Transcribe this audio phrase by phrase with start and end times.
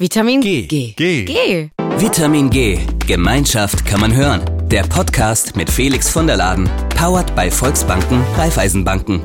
[0.00, 0.66] Vitamin G.
[0.66, 0.94] G.
[0.96, 1.24] G.
[1.26, 1.70] G.
[1.98, 2.78] Vitamin G.
[3.06, 4.40] Gemeinschaft kann man hören.
[4.70, 6.70] Der Podcast mit Felix von der Laden.
[6.96, 9.22] Powered bei Volksbanken, Raiffeisenbanken.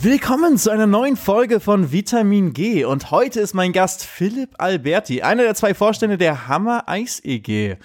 [0.00, 5.20] Willkommen zu einer neuen Folge von Vitamin G und heute ist mein Gast Philipp Alberti,
[5.20, 7.76] einer der zwei Vorstände der Hammer Eis EG.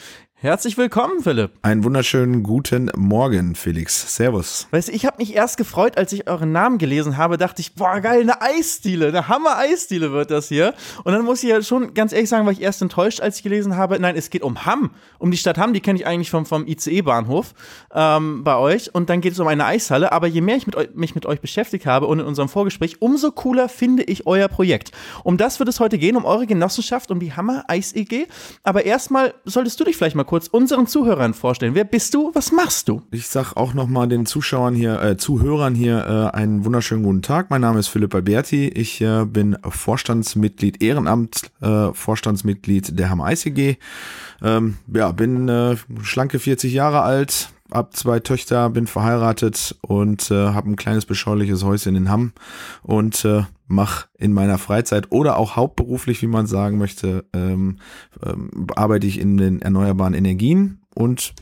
[0.43, 1.51] Herzlich willkommen, Philipp.
[1.61, 4.17] Einen wunderschönen guten Morgen, Felix.
[4.17, 4.67] Servus.
[4.71, 7.75] Weißt du, ich habe mich erst gefreut, als ich euren Namen gelesen habe, dachte ich,
[7.75, 10.73] boah, geil, eine Eisdiele, eine Hammer-Eisdiele wird das hier.
[11.05, 13.43] Und dann muss ich ja schon ganz ehrlich sagen, war ich erst enttäuscht, als ich
[13.43, 16.29] gelesen habe, nein, es geht um Hamm, um die Stadt Hamm, die kenne ich eigentlich
[16.29, 17.53] vom, vom ICE-Bahnhof
[17.93, 18.93] ähm, bei euch.
[18.93, 20.11] Und dann geht es um eine Eishalle.
[20.11, 23.31] Aber je mehr ich mit mich mit euch beschäftigt habe und in unserem Vorgespräch, umso
[23.31, 24.91] cooler finde ich euer Projekt.
[25.23, 28.27] Um das wird es heute gehen, um eure Genossenschaft, um die Hammer Eis EG.
[28.63, 31.75] Aber erstmal solltest du dich vielleicht mal kurz unseren Zuhörern vorstellen.
[31.75, 32.31] Wer bist du?
[32.33, 33.03] Was machst du?
[33.11, 37.51] Ich sag auch nochmal den Zuschauern hier, äh, Zuhörern hier äh, einen wunderschönen guten Tag.
[37.51, 38.67] Mein Name ist Philipp Alberti.
[38.67, 43.77] Ich äh, bin Vorstandsmitglied, Ehrenamt, äh, Vorstandsmitglied der Hammer ICG.
[44.41, 50.47] Ähm, ja, bin äh, schlanke 40 Jahre alt, hab zwei Töchter, bin verheiratet und äh,
[50.47, 52.31] habe ein kleines beschauliches Häuschen in Hamm
[52.81, 53.43] und äh,
[53.73, 57.79] mache in meiner Freizeit oder auch hauptberuflich, wie man sagen möchte, ähm,
[58.25, 61.33] ähm, arbeite ich in den erneuerbaren Energien und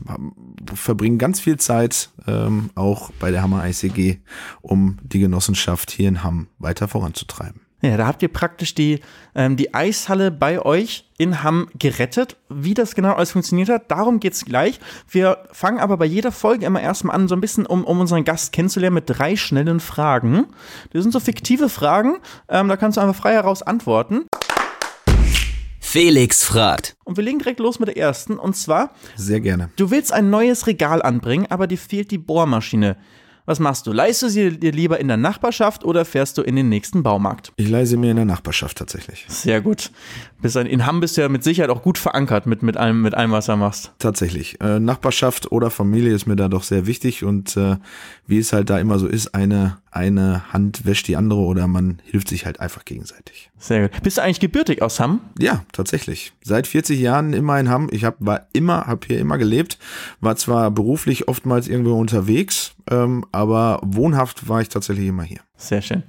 [0.74, 4.18] verbringe ganz viel Zeit ähm, auch bei der Hammer ICG,
[4.60, 7.61] um die Genossenschaft hier in Hamm weiter voranzutreiben.
[7.84, 9.00] Ja, da habt ihr praktisch die,
[9.34, 12.36] ähm, die Eishalle bei euch in Hamm gerettet.
[12.48, 14.78] Wie das genau alles funktioniert hat, darum geht's gleich.
[15.08, 18.22] Wir fangen aber bei jeder Folge immer erstmal an, so ein bisschen, um, um unseren
[18.22, 20.46] Gast kennenzulernen, mit drei schnellen Fragen.
[20.92, 24.26] Das sind so fiktive Fragen, ähm, da kannst du einfach frei heraus antworten.
[25.80, 26.96] Felix fragt.
[27.04, 28.92] Und wir legen direkt los mit der ersten, und zwar.
[29.16, 29.70] Sehr gerne.
[29.74, 32.96] Du willst ein neues Regal anbringen, aber dir fehlt die Bohrmaschine.
[33.44, 33.92] Was machst du?
[33.92, 37.52] Leihst du sie dir lieber in der Nachbarschaft oder fährst du in den nächsten Baumarkt?
[37.56, 39.24] Ich leih sie mir in der Nachbarschaft tatsächlich.
[39.28, 39.90] Sehr gut.
[40.42, 43.32] in Hamm bist du ja mit Sicherheit auch gut verankert mit, mit, allem, mit allem,
[43.32, 43.92] was du machst.
[43.98, 44.60] Tatsächlich.
[44.60, 47.78] Äh, Nachbarschaft oder Familie ist mir da doch sehr wichtig und äh,
[48.32, 52.00] wie es halt da immer so ist, eine eine Hand wäscht die andere oder man
[52.04, 53.50] hilft sich halt einfach gegenseitig.
[53.58, 54.02] Sehr gut.
[54.02, 55.20] Bist du eigentlich gebürtig aus Hamm?
[55.38, 56.32] Ja, tatsächlich.
[56.42, 57.88] Seit 40 Jahren immer in Hamm.
[57.92, 59.78] Ich hab, war immer, habe hier immer gelebt,
[60.20, 65.40] war zwar beruflich oftmals irgendwo unterwegs, ähm, aber wohnhaft war ich tatsächlich immer hier.
[65.62, 66.02] Sehr schön.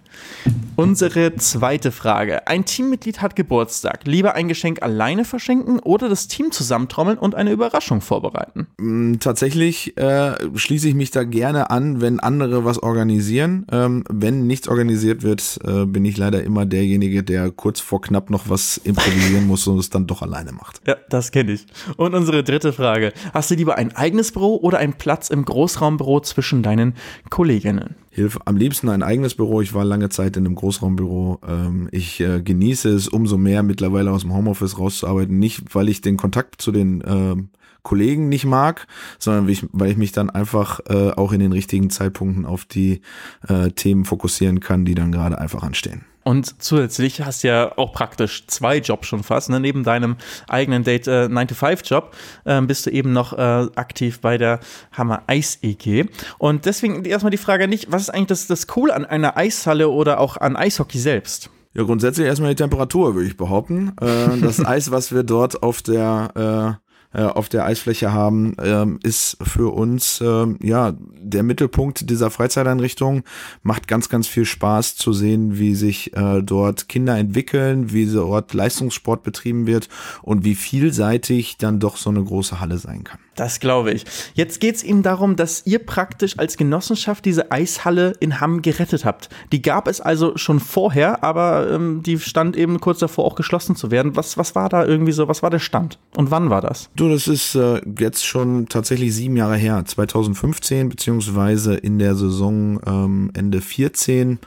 [0.75, 2.47] Unsere zweite Frage.
[2.47, 4.01] Ein Teammitglied hat Geburtstag.
[4.05, 8.65] Lieber ein Geschenk alleine verschenken oder das Team zusammentrommeln und eine Überraschung vorbereiten?
[8.77, 13.67] Mm, tatsächlich äh, schließe ich mich da gerne an, wenn andere was organisieren.
[13.71, 18.31] Ähm, wenn nichts organisiert wird, äh, bin ich leider immer derjenige, der kurz vor knapp
[18.31, 20.81] noch was improvisieren muss und es dann doch alleine macht.
[20.87, 21.67] Ja, das kenne ich.
[21.97, 23.13] Und unsere dritte Frage.
[23.35, 26.95] Hast du lieber ein eigenes Büro oder einen Platz im Großraumbüro zwischen deinen
[27.29, 27.95] Kolleginnen?
[28.13, 29.61] Hilfe am liebsten ein eigenes Büro.
[29.61, 31.39] Ich war lange Zeit in einem Großraumbüro.
[31.47, 35.39] Ähm, ich äh, genieße es umso mehr, mittlerweile aus dem Homeoffice rauszuarbeiten.
[35.39, 37.49] Nicht, weil ich den Kontakt zu den ähm,
[37.81, 38.85] Kollegen nicht mag,
[39.17, 42.65] sondern weil ich, weil ich mich dann einfach äh, auch in den richtigen Zeitpunkten auf
[42.65, 43.01] die
[43.47, 46.05] äh, Themen fokussieren kann, die dann gerade einfach anstehen.
[46.23, 49.49] Und zusätzlich hast du ja auch praktisch zwei Jobs schon fast.
[49.49, 49.59] Ne?
[49.59, 50.17] Neben deinem
[50.47, 54.59] eigenen Date äh, 9-to-5-Job äh, bist du eben noch äh, aktiv bei der
[54.91, 56.05] Hammer Eis EG.
[56.37, 59.89] Und deswegen erstmal die Frage nicht, was ist eigentlich das, das Coole an einer Eishalle
[59.89, 61.49] oder auch an Eishockey selbst?
[61.73, 63.93] Ja, grundsätzlich erstmal die Temperatur, würde ich behaupten.
[63.99, 66.79] Äh, das Eis, was wir dort auf der
[67.13, 73.23] äh, auf der Eisfläche haben, ähm, ist für uns ähm, ja der Mittelpunkt dieser Freizeiteinrichtung.
[73.61, 78.53] Macht ganz, ganz viel Spaß zu sehen, wie sich äh, dort Kinder entwickeln, wie dort
[78.53, 79.89] Leistungssport betrieben wird
[80.21, 83.19] und wie vielseitig dann doch so eine große Halle sein kann.
[83.35, 84.05] Das glaube ich.
[84.35, 89.05] Jetzt geht es eben darum, dass ihr praktisch als Genossenschaft diese Eishalle in Hamm gerettet
[89.05, 89.29] habt.
[89.51, 93.75] Die gab es also schon vorher, aber ähm, die stand eben kurz davor auch geschlossen
[93.75, 94.15] zu werden.
[94.15, 96.89] Was, was war da irgendwie so, was war der Stand und wann war das?
[96.95, 102.79] Du, das ist äh, jetzt schon tatsächlich sieben Jahre her, 2015 beziehungsweise in der Saison
[102.85, 104.39] ähm, Ende 14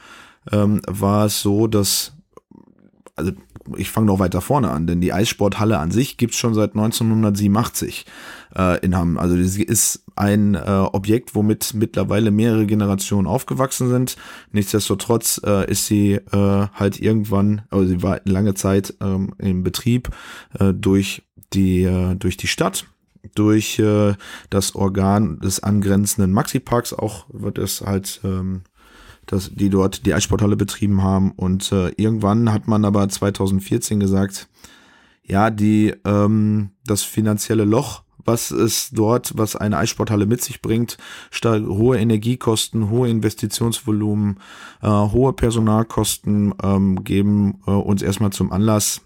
[0.52, 2.15] ähm, war es so, dass
[3.16, 3.32] also
[3.76, 8.06] ich fange noch weiter vorne an, denn die Eissporthalle an sich gibt's schon seit 1987
[8.54, 9.18] äh, in Hamm.
[9.18, 14.16] Also sie ist ein äh, Objekt, womit mittlerweile mehrere Generationen aufgewachsen sind.
[14.52, 20.10] Nichtsdestotrotz äh, ist sie äh, halt irgendwann, also sie war lange Zeit ähm, im Betrieb
[20.58, 21.22] äh, durch
[21.52, 22.86] die äh, durch die Stadt
[23.34, 24.14] durch äh,
[24.50, 28.62] das Organ des angrenzenden Maxi-Parks auch wird es halt ähm,
[29.26, 31.32] dass die dort die Eissporthalle betrieben haben.
[31.32, 34.48] Und äh, irgendwann hat man aber 2014 gesagt,
[35.24, 40.98] ja, die ähm, das finanzielle Loch, was es dort, was eine Eissporthalle mit sich bringt,
[41.44, 44.40] hohe Energiekosten, hohe Investitionsvolumen,
[44.82, 49.02] äh, hohe Personalkosten ähm, geben äh, uns erstmal zum Anlass,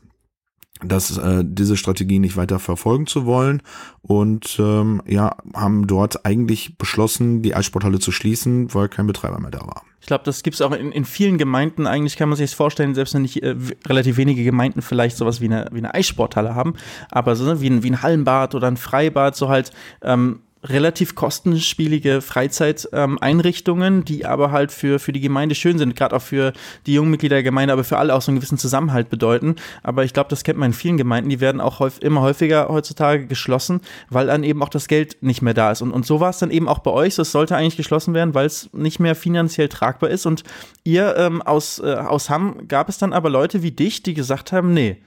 [0.84, 3.62] dass äh, diese Strategie nicht weiter verfolgen zu wollen
[4.02, 9.50] und ähm, ja haben dort eigentlich beschlossen, die Eissporthalle zu schließen, weil kein Betreiber mehr
[9.50, 9.82] da war.
[10.00, 11.86] Ich glaube, das gibt es auch in, in vielen Gemeinden.
[11.86, 13.54] Eigentlich kann man sich das vorstellen, selbst wenn nicht äh,
[13.86, 16.74] relativ wenige Gemeinden vielleicht sowas wie eine, wie eine Eissporthalle haben,
[17.10, 19.72] aber so ne, wie, ein, wie ein Hallenbad oder ein Freibad, so halt
[20.02, 26.16] ähm, relativ kostenspielige Freizeiteinrichtungen, ähm, die aber halt für, für die Gemeinde schön sind, gerade
[26.16, 26.52] auch für
[26.86, 29.56] die jungen Mitglieder der Gemeinde, aber für alle auch so einen gewissen Zusammenhalt bedeuten.
[29.82, 32.68] Aber ich glaube, das kennt man in vielen Gemeinden, die werden auch häufig, immer häufiger
[32.68, 33.80] heutzutage geschlossen,
[34.10, 35.80] weil dann eben auch das Geld nicht mehr da ist.
[35.80, 37.18] Und, und so war es dann eben auch bei euch.
[37.18, 40.26] Es sollte eigentlich geschlossen werden, weil es nicht mehr finanziell tragbar ist.
[40.26, 40.44] Und
[40.84, 44.52] ihr ähm, aus, äh, aus Hamm gab es dann aber Leute wie dich, die gesagt
[44.52, 44.98] haben, nee,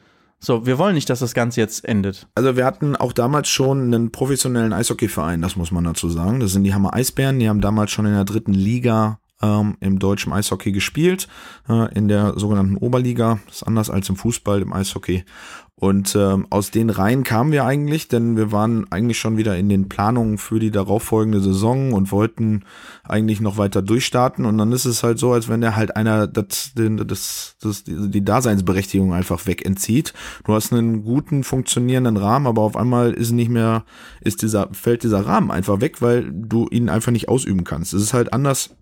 [0.44, 2.28] so, wir wollen nicht, dass das Ganze jetzt endet.
[2.36, 6.42] Also wir hatten auch damals schon einen professionellen Eishockeyverein, das muss man dazu sagen.
[6.42, 10.00] Das sind die Hammer Eisbären, die haben damals schon in der dritten Liga ähm, im
[10.00, 11.30] deutschen Eishockey gespielt,
[11.70, 13.40] äh, in der sogenannten Oberliga.
[13.46, 15.24] Das ist anders als im Fußball, im Eishockey.
[15.76, 19.70] Und ähm, aus den Reihen kamen wir eigentlich, denn wir waren eigentlich schon wieder in
[19.70, 22.64] den Planungen für die darauffolgende Saison und wollten
[23.04, 24.46] eigentlich noch weiter durchstarten.
[24.46, 28.24] Und dann ist es halt so, als wenn der halt einer das, das, das, die
[28.24, 30.14] Daseinsberechtigung einfach wegentzieht.
[30.46, 33.84] Du hast einen guten, funktionierenden Rahmen, aber auf einmal ist nicht mehr,
[34.22, 37.94] ist dieser, fällt dieser Rahmen einfach weg, weil du ihn einfach nicht ausüben kannst.
[37.94, 38.76] Es ist halt anders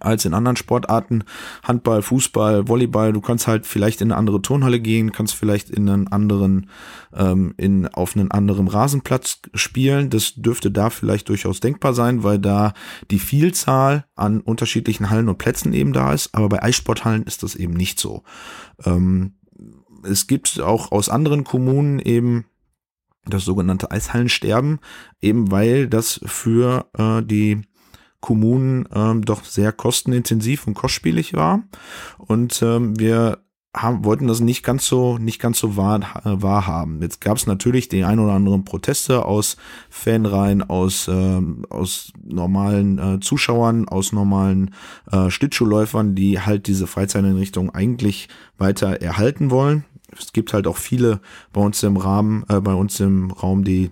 [0.00, 1.24] als in anderen Sportarten.
[1.62, 5.88] Handball, Fußball, Volleyball, du kannst halt vielleicht in eine andere Turnhalle gehen, kannst vielleicht in
[5.88, 6.70] einen anderen,
[7.14, 10.10] ähm, in, auf einen anderen Rasenplatz spielen.
[10.10, 12.72] Das dürfte da vielleicht durchaus denkbar sein, weil da
[13.10, 16.34] die Vielzahl an unterschiedlichen Hallen und Plätzen eben da ist.
[16.34, 18.22] Aber bei Eissporthallen ist das eben nicht so.
[18.84, 19.34] Ähm,
[20.02, 22.46] es gibt auch aus anderen Kommunen eben
[23.26, 24.80] das sogenannte Eishallensterben,
[25.20, 27.62] eben weil das für äh, die
[28.24, 31.62] Kommunen ähm, doch sehr kostenintensiv und kostspielig war.
[32.16, 33.44] Und ähm, wir
[33.76, 37.02] haben, wollten das nicht ganz so nicht ganz so wahr, äh, wahrhaben.
[37.02, 39.58] Jetzt gab es natürlich die ein oder anderen Proteste aus
[39.90, 44.74] Fanreihen, aus ähm, aus normalen äh, Zuschauern, aus normalen
[45.12, 49.84] äh, Schlittschuhläufern, die halt diese Freizeiteinrichtung eigentlich weiter erhalten wollen.
[50.18, 51.20] Es gibt halt auch viele
[51.52, 53.90] bei uns im Rahmen, äh, bei uns im Raum, die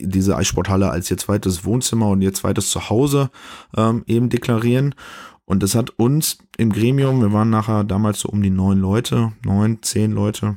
[0.00, 3.30] diese Eissporthalle als ihr zweites Wohnzimmer und ihr zweites Zuhause
[3.76, 4.94] ähm, eben deklarieren.
[5.44, 9.32] Und das hat uns im Gremium, wir waren nachher damals so um die neun Leute,
[9.44, 10.56] neun, zehn Leute,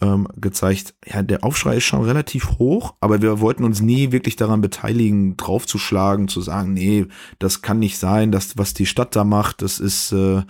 [0.00, 4.36] ähm, gezeigt, ja, der Aufschrei ist schon relativ hoch, aber wir wollten uns nie wirklich
[4.36, 7.06] daran beteiligen, draufzuschlagen, zu sagen, nee,
[7.38, 10.42] das kann nicht sein, das, was die Stadt da macht, das ist, äh,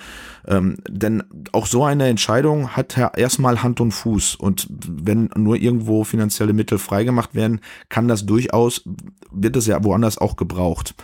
[0.46, 4.36] ähm, denn auch so eine Entscheidung hat ja erstmal Hand und Fuß.
[4.36, 8.82] Und wenn nur irgendwo finanzielle Mittel freigemacht werden, kann das durchaus,
[9.30, 10.94] wird das ja woanders auch gebraucht.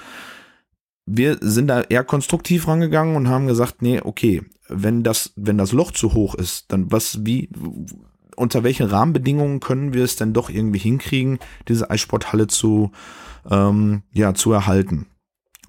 [1.06, 5.73] Wir sind da eher konstruktiv rangegangen und haben gesagt, nee, okay, wenn das, wenn das
[5.73, 7.50] Loch zu hoch ist, dann was, wie,
[8.36, 11.38] unter welchen Rahmenbedingungen können wir es denn doch irgendwie hinkriegen,
[11.69, 12.92] diese Eissporthalle zu,
[13.50, 15.06] ähm, ja, zu erhalten?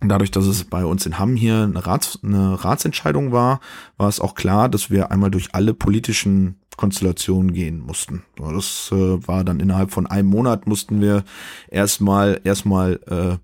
[0.01, 3.59] Dadurch, dass es bei uns in Hamm hier eine, Rats, eine Ratsentscheidung war,
[3.97, 8.23] war es auch klar, dass wir einmal durch alle politischen Konstellationen gehen mussten.
[8.37, 11.23] Das äh, war dann innerhalb von einem Monat mussten wir
[11.69, 13.37] erstmal erstmal äh,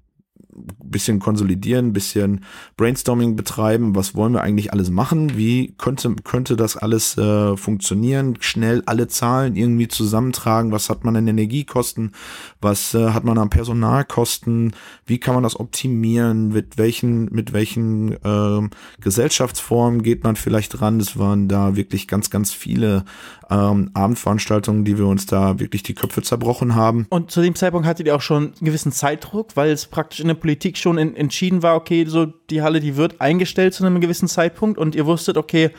[0.83, 2.43] bisschen konsolidieren, bisschen
[2.77, 3.95] Brainstorming betreiben.
[3.95, 5.37] Was wollen wir eigentlich alles machen?
[5.37, 8.37] Wie könnte, könnte das alles äh, funktionieren?
[8.39, 10.71] Schnell alle Zahlen irgendwie zusammentragen.
[10.71, 12.11] Was hat man an Energiekosten?
[12.59, 14.73] Was äh, hat man an Personalkosten?
[15.05, 16.49] Wie kann man das optimieren?
[16.49, 20.99] Mit welchen, mit welchen äh, Gesellschaftsformen geht man vielleicht ran?
[20.99, 23.05] Es waren da wirklich ganz, ganz viele
[23.49, 27.05] ähm, Abendveranstaltungen, die wir uns da wirklich die Köpfe zerbrochen haben.
[27.09, 30.27] Und zu dem Zeitpunkt hattet ihr auch schon einen gewissen Zeitdruck, weil es praktisch in
[30.27, 34.01] der Politik schon in, entschieden war, okay, so die Halle, die wird eingestellt zu einem
[34.01, 35.71] gewissen Zeitpunkt und ihr wusstet, okay,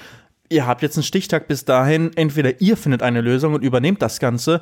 [0.48, 4.18] ihr habt jetzt einen Stichtag bis dahin, entweder ihr findet eine Lösung und übernehmt das
[4.18, 4.60] Ganze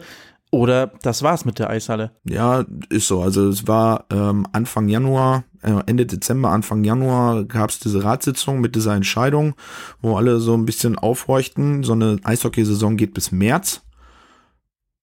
[0.50, 2.10] oder das war's mit der Eishalle.
[2.24, 3.22] Ja, ist so.
[3.22, 8.60] Also es war ähm, Anfang Januar, äh, Ende Dezember, Anfang Januar gab es diese Ratssitzung
[8.60, 9.54] mit dieser Entscheidung,
[10.00, 11.84] wo alle so ein bisschen aufhorchten.
[11.84, 13.82] So eine Eishockeysaison geht bis März.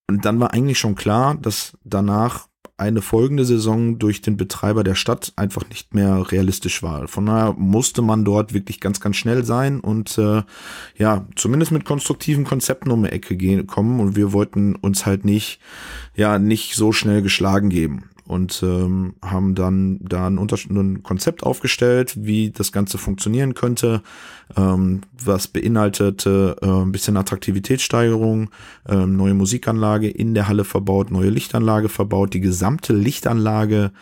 [0.06, 4.94] Und dann war eigentlich schon klar, dass danach eine folgende Saison durch den Betreiber der
[4.94, 7.08] Stadt einfach nicht mehr realistisch war.
[7.08, 10.42] Von daher musste man dort wirklich ganz, ganz schnell sein und äh,
[10.96, 15.24] ja, zumindest mit konstruktiven Konzepten um die Ecke gehen, kommen und wir wollten uns halt
[15.24, 15.60] nicht,
[16.14, 22.14] ja, nicht so schnell geschlagen geben und ähm, haben dann da ein, ein Konzept aufgestellt,
[22.18, 24.02] wie das Ganze funktionieren könnte,
[24.54, 28.50] ähm, was beinhaltete äh, ein bisschen Attraktivitätssteigerung,
[28.86, 33.92] äh, neue Musikanlage in der Halle verbaut, neue Lichtanlage verbaut, die gesamte Lichtanlage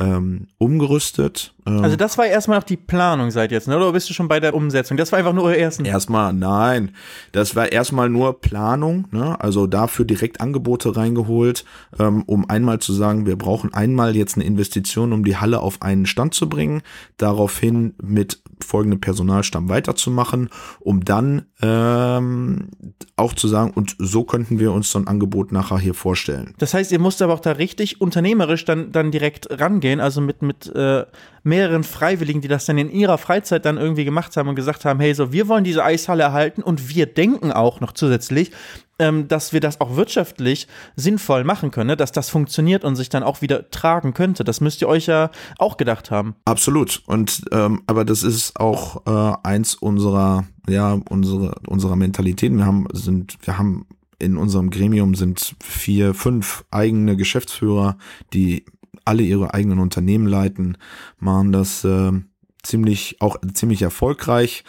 [0.00, 1.54] ähm, umgerüstet.
[1.66, 3.76] Ähm, Also das war erstmal noch die Planung seit jetzt, ne?
[3.76, 4.96] oder bist du schon bei der Umsetzung?
[4.96, 5.84] Das war einfach nur euer ersten.
[5.84, 6.94] Erstmal, nein,
[7.32, 9.40] das war erstmal nur Planung, ne?
[9.40, 11.64] also dafür direkt Angebote reingeholt,
[11.98, 15.82] ähm, um einmal zu sagen, wir brauchen einmal jetzt eine Investition, um die Halle auf
[15.82, 16.82] einen Stand zu bringen,
[17.18, 20.50] daraufhin mit folgendem Personalstamm weiterzumachen,
[20.80, 22.68] um dann ähm,
[23.16, 26.54] auch zu sagen, und so könnten wir uns so ein Angebot nachher hier vorstellen.
[26.58, 30.42] Das heißt, ihr musst aber auch da richtig unternehmerisch dann, dann direkt rangehen, also mit,
[30.42, 31.04] mit äh,
[31.42, 35.00] mehreren Freiwilligen, die das dann in ihrer Freizeit dann irgendwie gemacht haben und gesagt haben,
[35.00, 38.52] hey, so, wir wollen diese Eishalle erhalten und wir denken auch noch zusätzlich,
[39.00, 41.96] ähm, dass wir das auch wirtschaftlich sinnvoll machen können, ne?
[41.96, 44.44] dass das funktioniert und sich dann auch wieder tragen könnte.
[44.44, 46.36] Das müsst ihr euch ja auch gedacht haben.
[46.44, 47.02] Absolut.
[47.06, 52.58] Und ähm, aber das ist auch äh, eins unserer, ja, unsere, unserer Mentalitäten.
[52.58, 53.86] Wir haben, sind, wir haben
[54.18, 57.96] in unserem Gremium sind vier, fünf eigene Geschäftsführer,
[58.34, 58.66] die
[59.06, 60.76] alle ihre eigenen Unternehmen leiten,
[61.18, 62.12] machen das äh,
[62.62, 64.64] ziemlich auch ziemlich erfolgreich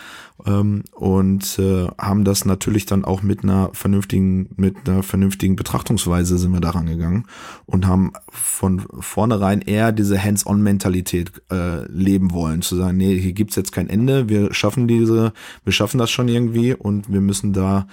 [0.46, 6.38] ähm, und äh, haben das natürlich dann auch mit einer vernünftigen mit einer vernünftigen Betrachtungsweise
[6.38, 7.26] sind wir daran gegangen
[7.66, 13.56] und haben von vornherein eher diese Hands-on-Mentalität äh, leben wollen, zu sagen, nee, hier gibt's
[13.56, 15.34] jetzt kein Ende, wir schaffen diese,
[15.64, 17.88] wir schaffen das schon irgendwie und wir müssen da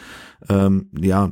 [0.48, 1.30] ähm, ja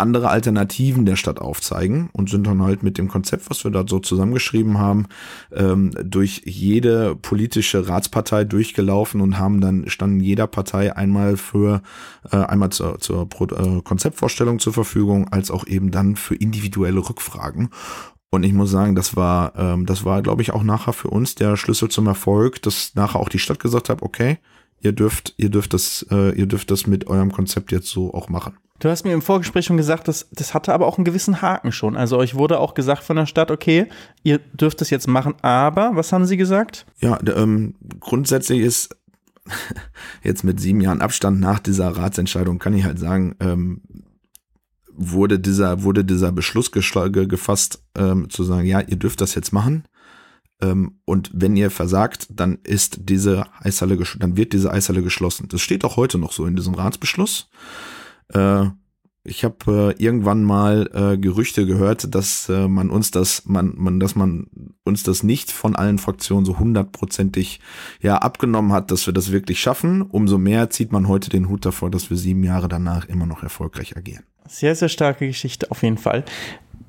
[0.00, 3.84] andere Alternativen der Stadt aufzeigen und sind dann halt mit dem Konzept, was wir da
[3.86, 5.06] so zusammengeschrieben haben,
[5.52, 11.82] ähm, durch jede politische Ratspartei durchgelaufen und haben dann standen jeder Partei einmal für
[12.30, 17.08] äh, einmal zur, zur Pro äh, Konzeptvorstellung zur Verfügung, als auch eben dann für individuelle
[17.08, 17.70] Rückfragen.
[18.30, 21.34] Und ich muss sagen, das war, ähm, das war, glaube ich, auch nachher für uns
[21.34, 24.38] der Schlüssel zum Erfolg, dass nachher auch die Stadt gesagt hat, okay,
[24.80, 28.28] ihr dürft, ihr dürft das, äh, ihr dürft das mit eurem Konzept jetzt so auch
[28.28, 28.56] machen.
[28.80, 31.70] Du hast mir im Vorgespräch schon gesagt, dass, das hatte aber auch einen gewissen Haken
[31.70, 31.96] schon.
[31.96, 33.86] Also euch wurde auch gesagt von der Stadt, okay,
[34.22, 36.86] ihr dürft es jetzt machen, aber, was haben sie gesagt?
[36.98, 38.96] Ja, ähm, grundsätzlich ist
[40.22, 43.82] jetzt mit sieben Jahren Abstand nach dieser Ratsentscheidung kann ich halt sagen, ähm,
[44.92, 49.84] wurde dieser, wurde dieser Beschluss gefasst, ähm, zu sagen, ja, ihr dürft das jetzt machen.
[50.60, 55.48] Ähm, und wenn ihr versagt, dann ist diese Eishalle, dann wird diese Eishalle geschlossen.
[55.48, 57.48] Das steht auch heute noch so in diesem Ratsbeschluss.
[58.32, 58.66] Äh,
[59.22, 64.14] ich habe äh, irgendwann mal äh, Gerüchte gehört, dass man uns das, man, man, dass
[64.14, 64.46] man
[64.84, 67.60] uns das nicht von allen Fraktionen so hundertprozentig
[68.00, 70.02] ja abgenommen hat, dass wir das wirklich schaffen.
[70.02, 73.42] Umso mehr zieht man heute den Hut davor, dass wir sieben Jahre danach immer noch
[73.42, 74.24] erfolgreich agieren.
[74.48, 76.24] Sehr, sehr starke Geschichte auf jeden Fall.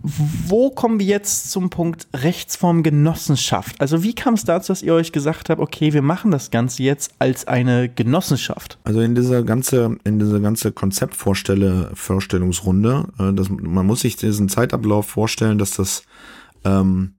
[0.03, 3.79] Wo kommen wir jetzt zum Punkt Rechtsform Genossenschaft?
[3.79, 6.83] Also wie kam es dazu, dass ihr euch gesagt habt, okay, wir machen das Ganze
[6.83, 8.79] jetzt als eine Genossenschaft?
[8.83, 15.07] Also in dieser ganze, in dieser ganze Konzeptvorstelle, äh, das, man muss sich diesen Zeitablauf
[15.07, 16.03] vorstellen, dass das
[16.63, 17.13] ähm,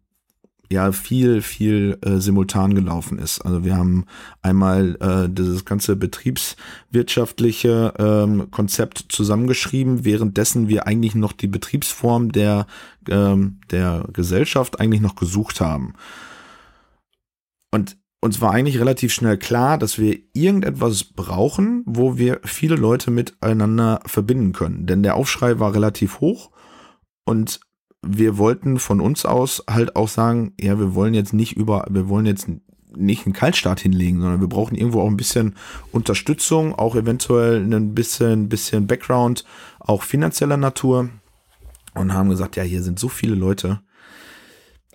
[0.73, 3.41] ja viel, viel äh, simultan gelaufen ist.
[3.43, 4.07] Also wir haben
[4.41, 12.67] einmal äh, dieses ganze betriebswirtschaftliche ähm, Konzept zusammengeschrieben, währenddessen wir eigentlich noch die Betriebsform der,
[13.09, 15.95] ähm, der Gesellschaft eigentlich noch gesucht haben.
[17.71, 23.11] Und uns war eigentlich relativ schnell klar, dass wir irgendetwas brauchen, wo wir viele Leute
[23.11, 24.87] miteinander verbinden können.
[24.87, 26.51] Denn der Aufschrei war relativ hoch
[27.25, 27.61] und
[28.03, 32.09] wir wollten von uns aus halt auch sagen, ja, wir wollen jetzt nicht über, wir
[32.09, 32.49] wollen jetzt
[32.97, 35.55] nicht einen Kaltstart hinlegen, sondern wir brauchen irgendwo auch ein bisschen
[35.93, 39.45] Unterstützung, auch eventuell ein bisschen, bisschen Background,
[39.81, 41.09] auch finanzieller Natur.
[41.95, 43.83] Und haben gesagt, ja, hier sind so viele Leute,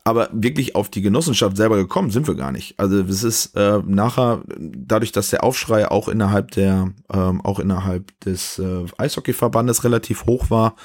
[0.07, 2.79] aber wirklich auf die Genossenschaft selber gekommen sind wir gar nicht.
[2.79, 8.17] Also es ist äh, nachher, dadurch, dass der Aufschrei auch innerhalb der, ähm, auch innerhalb
[8.21, 10.77] des äh, Eishockeyverbandes relativ hoch war,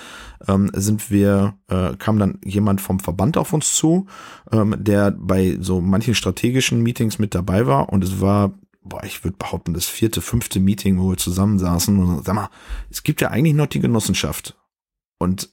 [0.49, 4.07] ähm, sind wir, äh, kam dann jemand vom Verband auf uns zu,
[4.51, 8.53] ähm, der bei so manchen strategischen Meetings mit dabei war und es war
[8.83, 12.51] boah, ich würde behaupten, das vierte, fünfte Meeting, wo wir zusammensaßen und sag mal,
[12.91, 14.57] es gibt ja eigentlich noch die Genossenschaft.
[15.19, 15.53] Und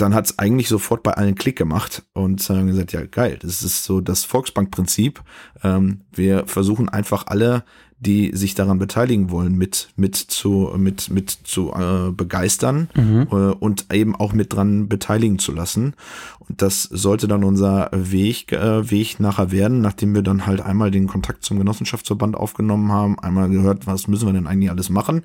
[0.00, 3.62] dann hat es eigentlich sofort bei allen Klick gemacht und haben gesagt, ja geil, das
[3.62, 5.22] ist so das Volksbank-Prinzip.
[5.62, 7.64] Ähm, wir versuchen einfach alle,
[8.00, 13.26] die sich daran beteiligen wollen, mit mit zu mit mit zu äh, begeistern mhm.
[13.30, 15.94] äh, und eben auch mit dran beteiligen zu lassen.
[16.38, 20.90] Und das sollte dann unser Weg äh, Weg nachher werden, nachdem wir dann halt einmal
[20.90, 25.24] den Kontakt zum Genossenschaftsverband aufgenommen haben, einmal gehört, was müssen wir denn eigentlich alles machen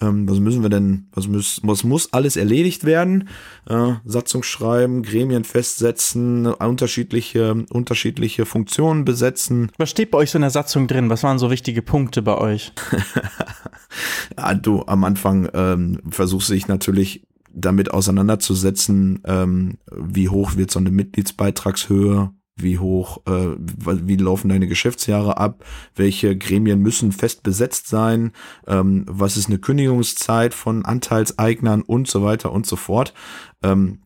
[0.00, 3.28] ähm, was müssen wir denn, was muss, was muss alles erledigt werden?
[3.68, 9.70] Äh, Satzung schreiben, Gremien festsetzen, unterschiedliche, unterschiedliche Funktionen besetzen.
[9.78, 11.10] Was steht bei euch so in der Satzung drin?
[11.10, 12.72] Was waren so wichtige Punkte bei euch?
[14.36, 20.70] ja, du, am Anfang ähm, versuchst du dich natürlich damit auseinanderzusetzen, ähm, wie hoch wird
[20.70, 22.30] so eine Mitgliedsbeitragshöhe,
[22.62, 28.32] wie hoch, äh, wie laufen deine Geschäftsjahre ab, welche Gremien müssen fest besetzt sein,
[28.66, 33.14] ähm, was ist eine Kündigungszeit von Anteilseignern und so weiter und so fort.
[33.62, 34.00] Ähm,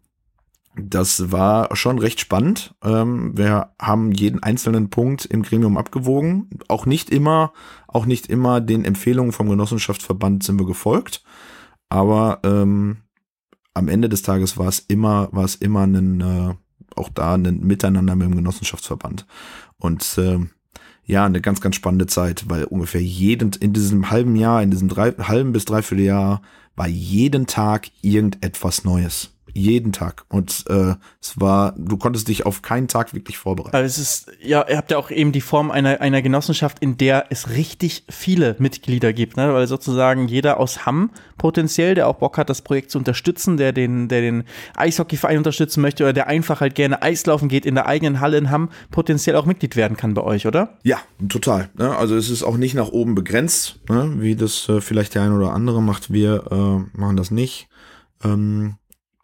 [0.75, 2.75] das war schon recht spannend.
[2.83, 6.49] Ähm, wir haben jeden einzelnen Punkt im Gremium abgewogen.
[6.69, 7.53] Auch nicht immer,
[7.89, 11.25] auch nicht immer den Empfehlungen vom Genossenschaftsverband sind wir gefolgt.
[11.91, 13.03] Aber ähm,
[13.75, 16.55] am Ende des Tages war es immer, war es immer ein, äh,
[16.97, 19.27] auch da ein Miteinander mit dem Genossenschaftsverband.
[19.79, 20.39] Und äh,
[21.05, 24.89] ja, eine ganz, ganz spannende Zeit, weil ungefähr jeden, in diesem halben Jahr, in diesem
[24.89, 26.43] drei, halben bis dreiviertel Jahr,
[26.77, 30.25] war jeden Tag irgendetwas Neues jeden Tag.
[30.29, 33.77] Und äh, es war, du konntest dich auf keinen Tag wirklich vorbereiten.
[33.77, 36.97] Also es ist, ja, ihr habt ja auch eben die Form einer, einer Genossenschaft, in
[36.97, 39.53] der es richtig viele Mitglieder gibt, ne?
[39.53, 43.73] Weil sozusagen jeder aus Hamm potenziell, der auch Bock hat, das Projekt zu unterstützen, der
[43.73, 44.45] den, der den
[44.77, 48.51] Eishockeyverein unterstützen möchte oder der einfach halt gerne Eislaufen geht in der eigenen Halle in
[48.51, 50.79] Hamm, potenziell auch Mitglied werden kann bei euch, oder?
[50.83, 51.69] Ja, total.
[51.75, 51.97] Ne?
[51.97, 54.15] Also es ist auch nicht nach oben begrenzt, ne?
[54.19, 56.13] wie das äh, vielleicht der eine oder andere macht.
[56.13, 57.69] Wir äh, machen das nicht.
[58.25, 58.77] Ähm,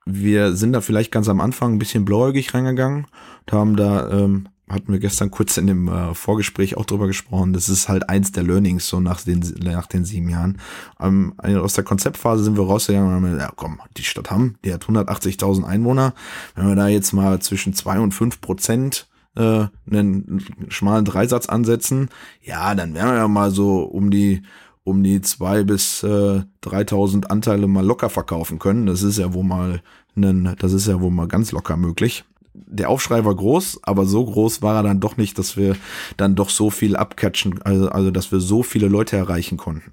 [0.08, 3.06] wir sind da vielleicht ganz am Anfang ein bisschen blauäugig reingegangen
[3.46, 7.52] und haben da, ähm, hatten wir gestern kurz in dem äh, Vorgespräch auch drüber gesprochen.
[7.52, 10.58] Das ist halt eins der Learnings so nach den, nach den sieben Jahren.
[10.98, 14.56] Ähm, aus der Konzeptphase sind wir rausgegangen und haben gesagt, ja komm, die Stadt Hamm,
[14.64, 16.14] die hat 180.000 Einwohner.
[16.54, 22.08] Wenn wir da jetzt mal zwischen zwei und fünf Prozent äh, einen schmalen Dreisatz ansetzen,
[22.42, 24.42] ja, dann wären wir ja mal so um die
[24.88, 28.86] um die zwei bis äh, 3000 Anteile mal locker verkaufen können.
[28.86, 29.82] Das ist ja wohl mal
[30.16, 32.24] einen, das ist ja wohl mal ganz locker möglich.
[32.54, 35.76] Der Aufschrei war groß, aber so groß war er dann doch nicht, dass wir
[36.16, 39.92] dann doch so viel abcatchen, also, also dass wir so viele Leute erreichen konnten.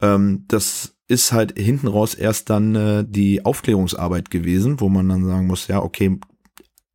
[0.00, 5.24] Ähm, das ist halt hinten raus erst dann äh, die Aufklärungsarbeit gewesen, wo man dann
[5.24, 6.20] sagen muss, ja, okay,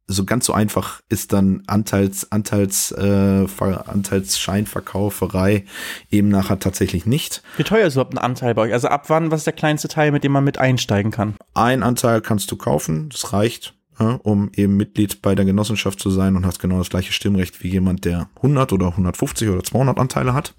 [0.07, 5.65] so ganz so einfach ist dann Anteils, Anteils, äh, Anteilsscheinverkauferei
[6.11, 7.41] eben nachher tatsächlich nicht.
[7.57, 8.73] Wie teuer ist überhaupt ein Anteil bei euch?
[8.73, 11.35] Also ab wann, was ist der kleinste Teil, mit dem man mit einsteigen kann?
[11.53, 16.11] Ein Anteil kannst du kaufen, das reicht, ja, um eben Mitglied bei der Genossenschaft zu
[16.11, 19.97] sein und hast genau das gleiche Stimmrecht wie jemand, der 100 oder 150 oder 200
[19.97, 20.53] Anteile hat.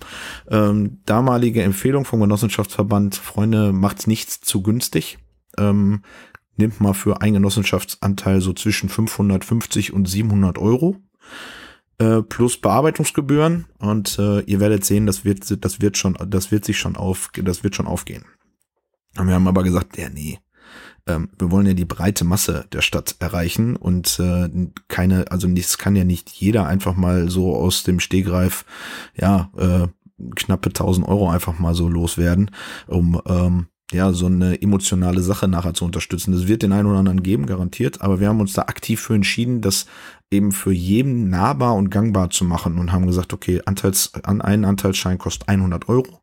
[0.51, 5.19] Ähm, damalige Empfehlung vom Genossenschaftsverband, Freunde, macht's nichts zu günstig.
[5.59, 6.03] Ähm,
[6.57, 10.97] nimmt mal für einen Genossenschaftsanteil so zwischen 550 und 700 Euro
[11.99, 16.65] äh, plus Bearbeitungsgebühren und äh, ihr werdet sehen, das wird, das wird schon, das wird
[16.65, 18.25] sich schon auf, das wird schon aufgehen.
[19.19, 20.39] Und wir haben aber gesagt, ja nee,
[21.07, 24.49] ähm, wir wollen ja die breite Masse der Stadt erreichen und äh,
[24.89, 28.65] keine, also nichts kann ja nicht jeder einfach mal so aus dem Stehgreif,
[29.15, 29.89] ja, äh,
[30.35, 32.51] knappe 1000 Euro einfach mal so loswerden,
[32.87, 36.33] um ähm, ja, so eine emotionale Sache nachher zu unterstützen.
[36.33, 39.15] Das wird den einen oder anderen geben, garantiert, aber wir haben uns da aktiv für
[39.15, 39.87] entschieden, das
[40.31, 44.65] eben für jeden nahbar und gangbar zu machen und haben gesagt, okay, Anteils, an einen
[44.65, 46.21] Anteilsschein kostet 100 Euro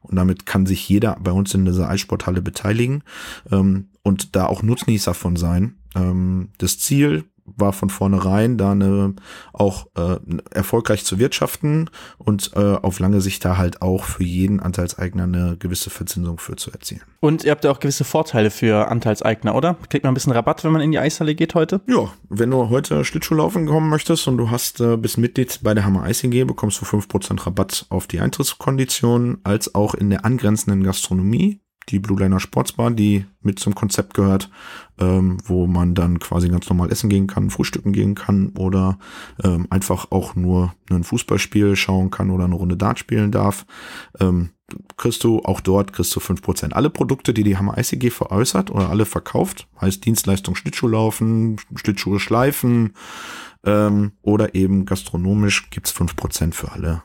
[0.00, 3.02] und damit kann sich jeder bei uns in dieser Eissporthalle beteiligen
[3.50, 5.76] ähm, und da auch Nutznießer von sein.
[5.94, 9.14] Ähm, das Ziel war von vornherein da eine,
[9.52, 10.16] auch äh,
[10.50, 15.56] erfolgreich zu wirtschaften und äh, auf lange Sicht da halt auch für jeden Anteilseigner eine
[15.58, 17.02] gewisse Verzinsung für zu erzielen.
[17.20, 19.76] Und ihr habt ja auch gewisse Vorteile für Anteilseigner, oder?
[19.88, 21.80] Kriegt man ein bisschen Rabatt, wenn man in die Eishalle geht heute?
[21.86, 25.84] Ja, wenn du heute Schlittschuhlaufen kommen möchtest und du hast äh, bist Mitglied bei der
[25.84, 31.60] Hammer Eisig, bekommst du 5% Rabatt auf die Eintrittskonditionen, als auch in der angrenzenden Gastronomie
[31.88, 34.50] die Blue Liner Sportsbar, die mit zum Konzept gehört,
[34.98, 38.98] ähm, wo man dann quasi ganz normal essen gehen kann, frühstücken gehen kann oder
[39.42, 43.66] ähm, einfach auch nur ein Fußballspiel schauen kann oder eine Runde Dart spielen darf.
[44.20, 44.50] Ähm,
[44.96, 46.74] kriegst du auch dort kriegst du fünf Prozent.
[46.74, 52.94] Alle Produkte, die die Hammer ICG veräußert oder alle verkauft, heißt Dienstleistung Schlittschuhlaufen, Schlittschuhe schleifen
[53.64, 57.02] ähm, oder eben gastronomisch gibt's fünf Prozent für alle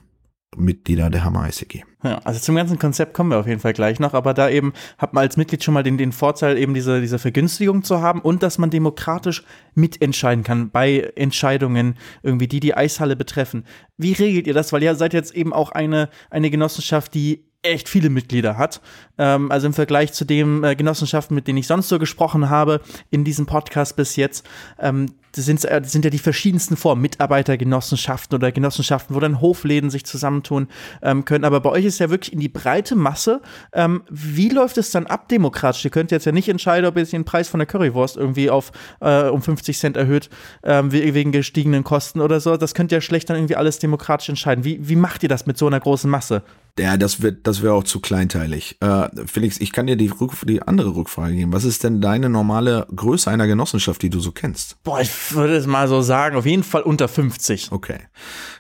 [0.60, 1.84] Mitglieder der Hammer ICG.
[2.04, 4.74] Ja, also zum ganzen Konzept kommen wir auf jeden Fall gleich noch, aber da eben
[4.98, 8.22] hat man als Mitglied schon mal den, den Vorteil, eben diese, diese Vergünstigung zu haben
[8.22, 9.43] und dass man demokratisch
[9.76, 13.65] mitentscheiden kann bei Entscheidungen, irgendwie, die die Eishalle betreffen.
[13.98, 14.72] Wie regelt ihr das?
[14.72, 18.82] Weil ihr seid jetzt eben auch eine, eine Genossenschaft, die echt viele Mitglieder hat.
[19.20, 22.82] Ähm, also im Vergleich zu den äh, Genossenschaften, mit denen ich sonst so gesprochen habe
[23.12, 24.48] in diesem Podcast bis jetzt,
[24.80, 29.42] ähm, das sind, das äh, sind ja die verschiedensten Formen, Mitarbeitergenossenschaften oder Genossenschaften, wo dann
[29.42, 30.68] Hofläden sich zusammentun
[31.02, 31.46] ähm, können.
[31.46, 33.42] Aber bei euch ist ja wirklich in die breite Masse.
[33.74, 35.86] Ähm, wie läuft es dann ab demokratisch?
[35.86, 38.72] Ihr könnt jetzt ja nicht entscheiden, ob ihr den Preis von der Currywurst irgendwie auf
[39.02, 40.30] äh, um 50 Cent erhöht,
[40.64, 42.58] ähm, wegen gestiegenen Kosten oder so.
[42.58, 44.64] Das könnt ihr schlecht dann irgendwie alles demokratisch entscheiden.
[44.64, 46.44] Wie, wie macht ihr das mit so einer großen Masse?
[46.80, 48.78] Ja, das das wäre auch zu kleinteilig.
[48.80, 51.54] Äh, Felix, ich kann dir die, Rück die andere Rückfrage geben.
[51.54, 54.82] Was ist denn deine normale Größe einer Genossenschaft, die du so kennst?
[54.84, 57.72] Boah, ich würde es mal so sagen, auf jeden Fall unter 50.
[57.72, 58.00] Okay.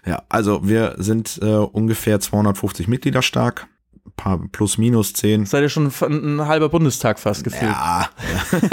[0.05, 3.67] Ja, also wir sind äh, ungefähr 250 Mitglieder stark
[4.19, 5.45] paar plus minus zehn.
[5.45, 7.71] Seid ihr schon ein halber Bundestag fast gefühlt.
[7.71, 8.09] Ja.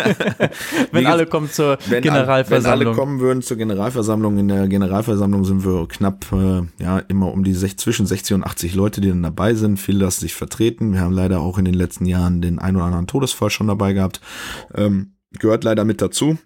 [0.90, 2.80] wenn alle kommen zur wenn Generalversammlung.
[2.80, 7.32] Wenn alle kommen würden zur Generalversammlung, in der Generalversammlung sind wir knapp, äh, ja, immer
[7.32, 9.78] um die sech, zwischen 60 und 80 Leute, die dann dabei sind.
[9.78, 10.92] Viele lassen sich vertreten.
[10.92, 13.92] Wir haben leider auch in den letzten Jahren den ein oder anderen Todesfall schon dabei
[13.92, 14.20] gehabt.
[14.74, 16.38] Ähm, gehört leider mit dazu.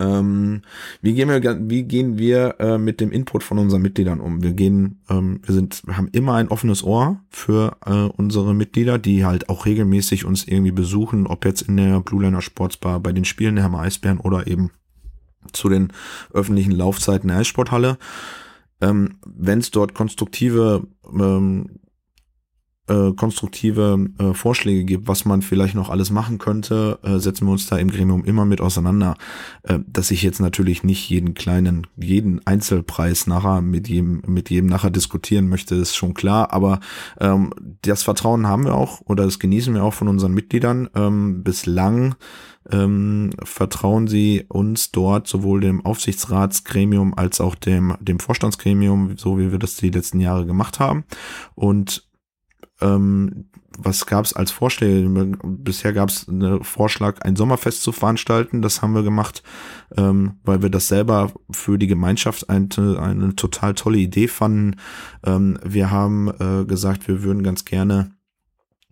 [0.00, 0.62] Ähm,
[1.02, 4.42] wie gehen wir, wie gehen wir äh, mit dem Input von unseren Mitgliedern um?
[4.42, 9.24] Wir gehen, ähm, wir sind, haben immer ein offenes Ohr für äh, unsere Mitglieder, die
[9.24, 13.24] halt auch regelmäßig uns irgendwie besuchen, ob jetzt in der Blue Liner Sportsbar, bei den
[13.24, 14.70] Spielen der Hammer Eisbären oder eben
[15.52, 15.92] zu den
[16.32, 17.98] öffentlichen Laufzeiten der Eissporthalle.
[18.80, 21.66] Ähm, Wenn es dort konstruktive ähm,
[22.88, 27.52] äh, konstruktive äh, Vorschläge gibt, was man vielleicht noch alles machen könnte, äh, setzen wir
[27.52, 29.16] uns da im Gremium immer mit auseinander.
[29.62, 34.68] Äh, dass ich jetzt natürlich nicht jeden kleinen, jeden Einzelpreis nachher mit jedem, mit jedem
[34.68, 36.52] nachher diskutieren möchte, ist schon klar.
[36.52, 36.80] Aber
[37.20, 40.90] ähm, das Vertrauen haben wir auch oder das genießen wir auch von unseren Mitgliedern.
[40.94, 42.16] Ähm, bislang
[42.70, 49.52] ähm, vertrauen sie uns dort sowohl dem Aufsichtsratsgremium als auch dem, dem Vorstandsgremium, so wie
[49.52, 51.04] wir das die letzten Jahre gemacht haben.
[51.54, 52.06] Und
[52.80, 55.08] ähm, was gab es als Vorschläge?
[55.42, 58.62] Bisher gab es einen Vorschlag, ein Sommerfest zu veranstalten.
[58.62, 59.42] Das haben wir gemacht,
[59.96, 64.76] ähm, weil wir das selber für die Gemeinschaft eine, eine total tolle Idee fanden.
[65.24, 68.12] Ähm, wir haben äh, gesagt, wir würden ganz gerne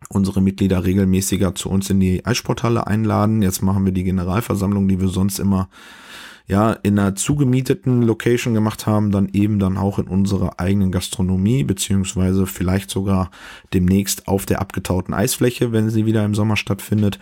[0.08, 3.42] unsere Mitglieder regelmäßiger zu uns in die Eissporthalle einladen.
[3.42, 5.68] Jetzt machen wir die Generalversammlung, die wir sonst immer
[6.46, 11.64] ja in einer zugemieteten Location gemacht haben, dann eben dann auch in unserer eigenen Gastronomie,
[11.64, 13.30] beziehungsweise vielleicht sogar
[13.72, 17.18] demnächst auf der abgetauten Eisfläche, wenn sie wieder im Sommer stattfindet.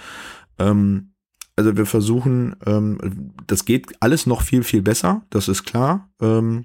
[0.59, 1.13] Ähm,
[1.57, 6.09] also wir versuchen, ähm, das geht alles noch viel, viel besser, das ist klar.
[6.21, 6.65] Ähm,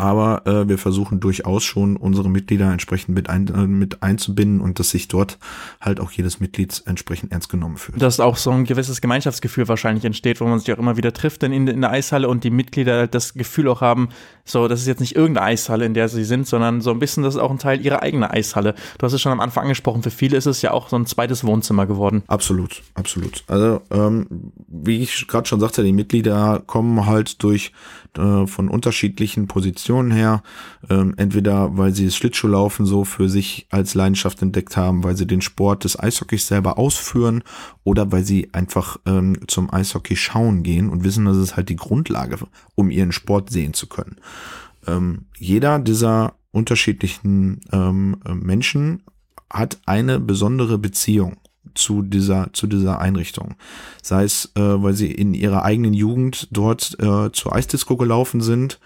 [0.00, 4.78] aber äh, wir versuchen durchaus schon unsere Mitglieder entsprechend mit, ein, äh, mit einzubinden und
[4.78, 5.38] dass sich dort
[5.80, 8.00] halt auch jedes Mitglied entsprechend ernst genommen fühlt.
[8.00, 11.42] Dass auch so ein gewisses Gemeinschaftsgefühl wahrscheinlich entsteht, wo man sich auch immer wieder trifft
[11.42, 14.08] in, in der Eishalle und die Mitglieder halt das Gefühl auch haben,
[14.44, 17.22] so, das ist jetzt nicht irgendeine Eishalle, in der sie sind, sondern so ein bisschen,
[17.22, 18.74] das ist auch ein Teil ihrer eigenen Eishalle.
[18.98, 21.06] Du hast es schon am Anfang angesprochen, für viele ist es ja auch so ein
[21.06, 22.22] zweites Wohnzimmer geworden.
[22.26, 23.44] Absolut, absolut.
[23.48, 24.26] Also, ähm,
[24.66, 27.72] wie ich gerade schon sagte, die Mitglieder kommen halt durch
[28.18, 30.42] äh, von unterschiedlichen Positionen her.
[30.88, 35.26] Ähm, entweder weil sie das Schlittschuhlaufen so für sich als Leidenschaft entdeckt haben, weil sie
[35.26, 37.42] den Sport des Eishockeys selber ausführen
[37.84, 41.76] oder weil sie einfach ähm, zum Eishockey schauen gehen und wissen, dass es halt die
[41.76, 42.38] Grundlage,
[42.74, 44.16] um ihren Sport sehen zu können.
[44.86, 49.02] Ähm, jeder dieser unterschiedlichen ähm, Menschen
[49.52, 51.36] hat eine besondere Beziehung
[51.74, 53.54] zu dieser, zu dieser Einrichtung.
[54.02, 58.78] Sei es, äh, weil sie in ihrer eigenen Jugend dort äh, zur Eisdisco gelaufen sind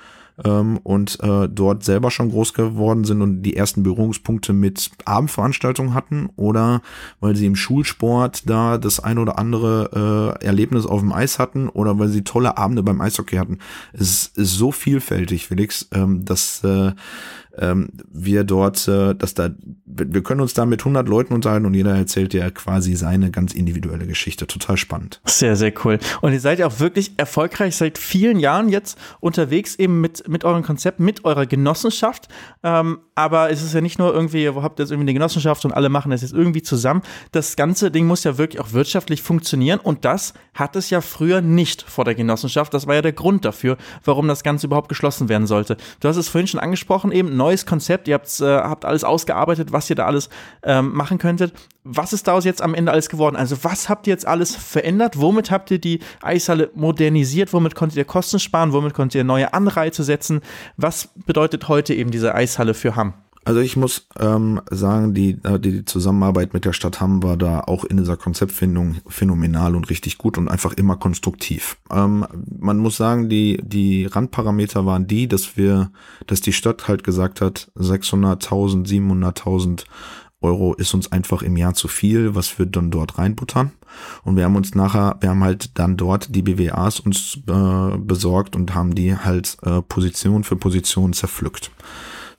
[0.42, 5.94] ähm, und äh, dort selber schon groß geworden sind und die ersten Berührungspunkte mit Abendveranstaltungen
[5.94, 6.82] hatten oder
[7.20, 11.68] weil sie im Schulsport da das ein oder andere äh, Erlebnis auf dem Eis hatten
[11.68, 13.58] oder weil sie tolle Abende beim Eishockey hatten.
[13.92, 16.92] Es ist so vielfältig, Felix, ähm, dass äh,
[17.58, 19.50] ähm, wir dort, äh, dass da,
[19.86, 23.54] wir können uns da mit 100 Leuten unterhalten und jeder erzählt ja quasi seine ganz
[23.54, 24.46] individuelle Geschichte.
[24.46, 25.20] Total spannend.
[25.24, 25.98] Sehr, sehr cool.
[26.20, 30.44] Und ihr seid ja auch wirklich erfolgreich seit vielen Jahren jetzt unterwegs eben mit, mit
[30.44, 32.28] eurem Konzept, mit eurer Genossenschaft.
[32.62, 35.72] Ähm, aber es ist ja nicht nur irgendwie, ihr habt jetzt irgendwie eine Genossenschaft und
[35.72, 37.02] alle machen das jetzt irgendwie zusammen.
[37.32, 41.40] Das ganze Ding muss ja wirklich auch wirtschaftlich funktionieren und das hat es ja früher
[41.40, 42.74] nicht vor der Genossenschaft.
[42.74, 45.76] Das war ja der Grund dafür, warum das Ganze überhaupt geschlossen werden sollte.
[46.00, 49.72] Du hast es vorhin schon angesprochen, eben neues Konzept, ihr habt, äh, habt alles ausgearbeitet,
[49.72, 50.28] was ihr da alles
[50.62, 51.52] ähm, machen könntet.
[51.84, 53.36] Was ist daraus jetzt am Ende alles geworden?
[53.36, 55.20] Also was habt ihr jetzt alles verändert?
[55.20, 57.52] Womit habt ihr die Eishalle modernisiert?
[57.52, 58.72] Womit konntet ihr Kosten sparen?
[58.72, 60.40] Womit konntet ihr neue Anreize setzen?
[60.78, 63.12] Was bedeutet heute eben diese Eishalle für Hamm?
[63.44, 67.60] Also ich muss ähm, sagen, die, äh, die Zusammenarbeit mit der Stadt Hamm war da
[67.60, 71.76] auch in dieser Konzeptfindung phänomenal und richtig gut und einfach immer konstruktiv.
[71.90, 72.26] Ähm,
[72.58, 75.90] man muss sagen, die, die Randparameter waren die, dass wir,
[76.26, 79.84] dass die Stadt halt gesagt hat, 600.000, 700.000
[80.40, 83.72] Euro ist uns einfach im Jahr zu viel, was wir dann dort reinbuttern.
[84.24, 88.54] Und wir haben uns nachher, wir haben halt dann dort die BWAs uns äh, besorgt
[88.54, 91.70] und haben die halt äh, Position für Position zerpflückt.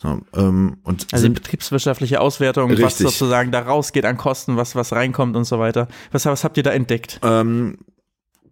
[0.05, 2.85] So, ähm, und also betriebswirtschaftliche Auswertung, richtig.
[2.85, 5.87] was sozusagen da rausgeht an Kosten, was, was reinkommt und so weiter.
[6.11, 7.19] Was, was habt ihr da entdeckt?
[7.23, 7.79] Ähm,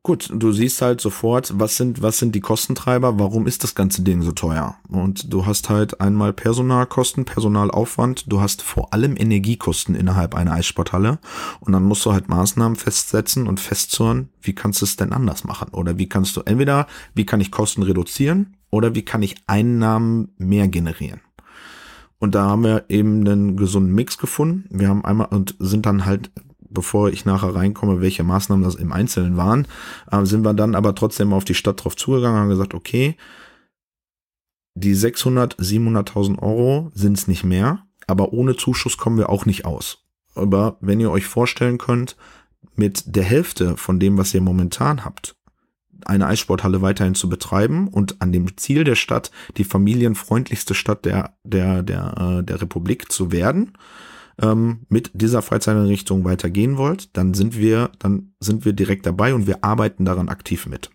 [0.01, 4.01] gut, du siehst halt sofort, was sind, was sind die Kostentreiber, warum ist das ganze
[4.01, 4.77] Ding so teuer?
[4.89, 11.19] Und du hast halt einmal Personalkosten, Personalaufwand, du hast vor allem Energiekosten innerhalb einer Eissporthalle
[11.59, 15.43] und dann musst du halt Maßnahmen festsetzen und festzurren, wie kannst du es denn anders
[15.43, 15.69] machen?
[15.71, 20.33] Oder wie kannst du entweder, wie kann ich Kosten reduzieren oder wie kann ich Einnahmen
[20.37, 21.21] mehr generieren?
[22.23, 24.63] Und da haben wir eben einen gesunden Mix gefunden.
[24.69, 26.31] Wir haben einmal und sind dann halt
[26.69, 29.67] bevor ich nachher reinkomme, welche Maßnahmen das im Einzelnen waren,
[30.09, 33.17] äh, sind wir dann aber trotzdem auf die Stadt drauf zugegangen und haben gesagt, okay,
[34.73, 39.65] die 600, 700.000 Euro sind es nicht mehr, aber ohne Zuschuss kommen wir auch nicht
[39.65, 40.05] aus.
[40.33, 42.15] Aber wenn ihr euch vorstellen könnt,
[42.77, 45.35] mit der Hälfte von dem, was ihr momentan habt,
[46.07, 51.35] eine Eissporthalle weiterhin zu betreiben und an dem Ziel der Stadt, die familienfreundlichste Stadt der,
[51.43, 53.73] der, der, äh, der Republik zu werden,
[54.41, 59.47] ähm, mit dieser Freizeiteinrichtung weitergehen wollt, dann sind wir, dann sind wir direkt dabei und
[59.47, 60.89] wir arbeiten daran aktiv mit.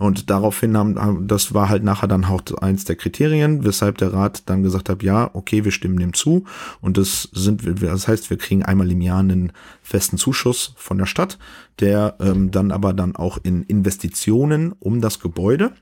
[0.00, 4.44] Und daraufhin haben, das war halt nachher dann auch eins der Kriterien, weshalb der Rat
[4.46, 6.44] dann gesagt hat, ja, okay, wir stimmen dem zu.
[6.80, 11.04] Und das sind das heißt, wir kriegen einmal im Jahr einen festen Zuschuss von der
[11.04, 11.38] Stadt,
[11.80, 15.72] der ähm, dann aber dann auch in Investitionen um das Gebäude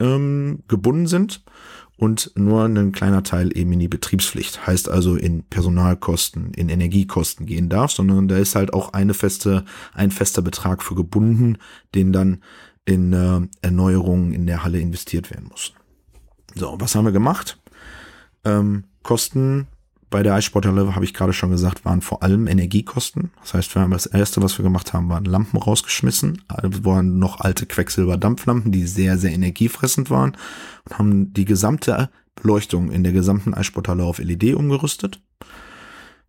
[0.00, 1.44] ähm, gebunden sind
[1.96, 4.66] und nur ein kleiner Teil eben in die Betriebspflicht.
[4.66, 9.64] Heißt also in Personalkosten, in Energiekosten gehen darf, sondern da ist halt auch eine feste,
[9.92, 11.58] ein fester Betrag für gebunden,
[11.94, 12.42] den dann
[12.90, 15.72] in äh, Erneuerungen in der Halle investiert werden muss.
[16.54, 17.58] So, was haben wir gemacht?
[18.44, 19.66] Ähm, Kosten
[20.10, 23.30] bei der Eissporthalle, habe ich gerade schon gesagt, waren vor allem Energiekosten.
[23.40, 26.42] Das heißt, wir haben das erste, was wir gemacht haben, waren Lampen rausgeschmissen.
[26.48, 30.36] Es waren noch alte Quecksilberdampflampen, die sehr, sehr energiefressend waren
[30.84, 35.20] und haben die gesamte Beleuchtung in der gesamten Eissporthalle auf LED umgerüstet.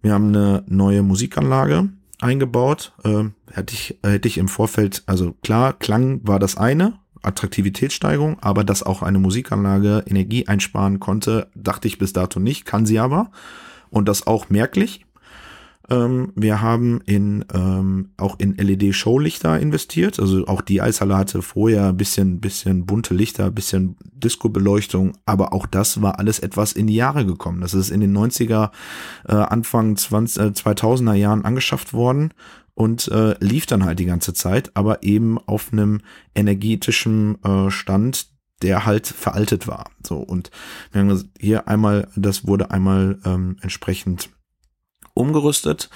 [0.01, 1.89] Wir haben eine neue Musikanlage
[2.21, 2.93] eingebaut.
[3.03, 8.63] Äh, hätte ich, hätte ich im Vorfeld, also klar, Klang war das eine, Attraktivitätssteigerung, aber
[8.63, 13.31] dass auch eine Musikanlage Energie einsparen konnte, dachte ich bis dato nicht, kann sie aber
[13.89, 15.05] und das auch merklich.
[15.89, 20.19] Ähm, wir haben in ähm, auch in LED-Showlichter investiert.
[20.19, 25.53] Also auch die Eishalle hatte vorher ein bisschen, bisschen bunte Lichter, ein bisschen Disco-Beleuchtung, aber
[25.53, 27.61] auch das war alles etwas in die Jahre gekommen.
[27.61, 28.71] Das ist in den 90er,
[29.27, 32.33] äh, Anfang 20, äh, 2000er Jahren angeschafft worden
[32.73, 36.01] und äh, lief dann halt die ganze Zeit, aber eben auf einem
[36.35, 38.27] energetischen äh, Stand,
[38.61, 39.89] der halt veraltet war.
[40.05, 40.51] So und
[40.91, 44.29] wir haben hier einmal, das wurde einmal ähm, entsprechend
[45.21, 45.89] umgerüstet.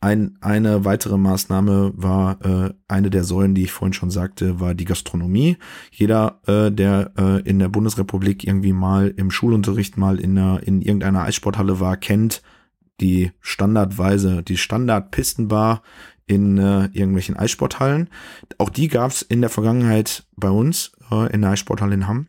[0.00, 4.74] Ein, eine weitere Maßnahme war äh, eine der Säulen, die ich vorhin schon sagte, war
[4.74, 5.56] die Gastronomie.
[5.90, 10.82] Jeder, äh, der äh, in der Bundesrepublik irgendwie mal im Schulunterricht mal in, einer, in
[10.82, 12.42] irgendeiner Eissporthalle war, kennt
[13.00, 15.82] die standardweise, die Standardpistenbar
[16.26, 18.08] in äh, irgendwelchen Eissporthallen.
[18.58, 22.28] Auch die gab es in der Vergangenheit bei uns äh, in der Eissporthalle in Hamm.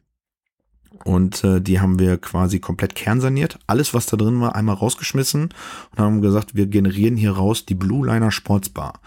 [1.04, 3.60] Und äh, die haben wir quasi komplett kernsaniert.
[3.68, 5.50] Alles, was da drin war, einmal rausgeschmissen
[5.92, 9.00] und haben gesagt, wir generieren hier raus die Blue Liner Sportsbar.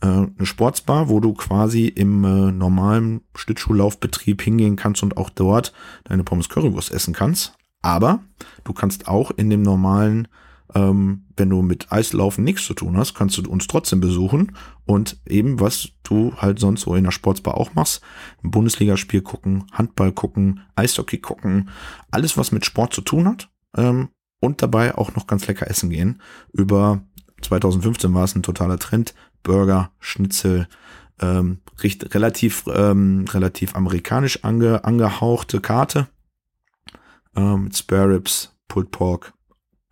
[0.00, 5.72] Äh, eine Sportsbar, wo du quasi im äh, normalen Schlittschuhlaufbetrieb hingehen kannst und auch dort
[6.04, 7.54] deine Pommes Currywurst essen kannst.
[7.82, 8.20] Aber
[8.64, 10.28] du kannst auch in dem normalen
[10.74, 15.18] ähm, wenn du mit Eislaufen nichts zu tun hast, kannst du uns trotzdem besuchen und
[15.26, 18.02] eben, was du halt sonst so in der Sportsbar auch machst,
[18.42, 21.70] ein Bundesligaspiel gucken, Handball gucken, Eishockey gucken,
[22.10, 24.08] alles, was mit Sport zu tun hat ähm,
[24.40, 26.20] und dabei auch noch ganz lecker essen gehen.
[26.52, 27.02] Über
[27.42, 30.68] 2015 war es ein totaler Trend, Burger, Schnitzel,
[31.20, 36.08] ähm, relativ, ähm, relativ amerikanisch ange, angehauchte Karte
[37.36, 39.32] ähm, mit Spare Ribs, Pulled Pork,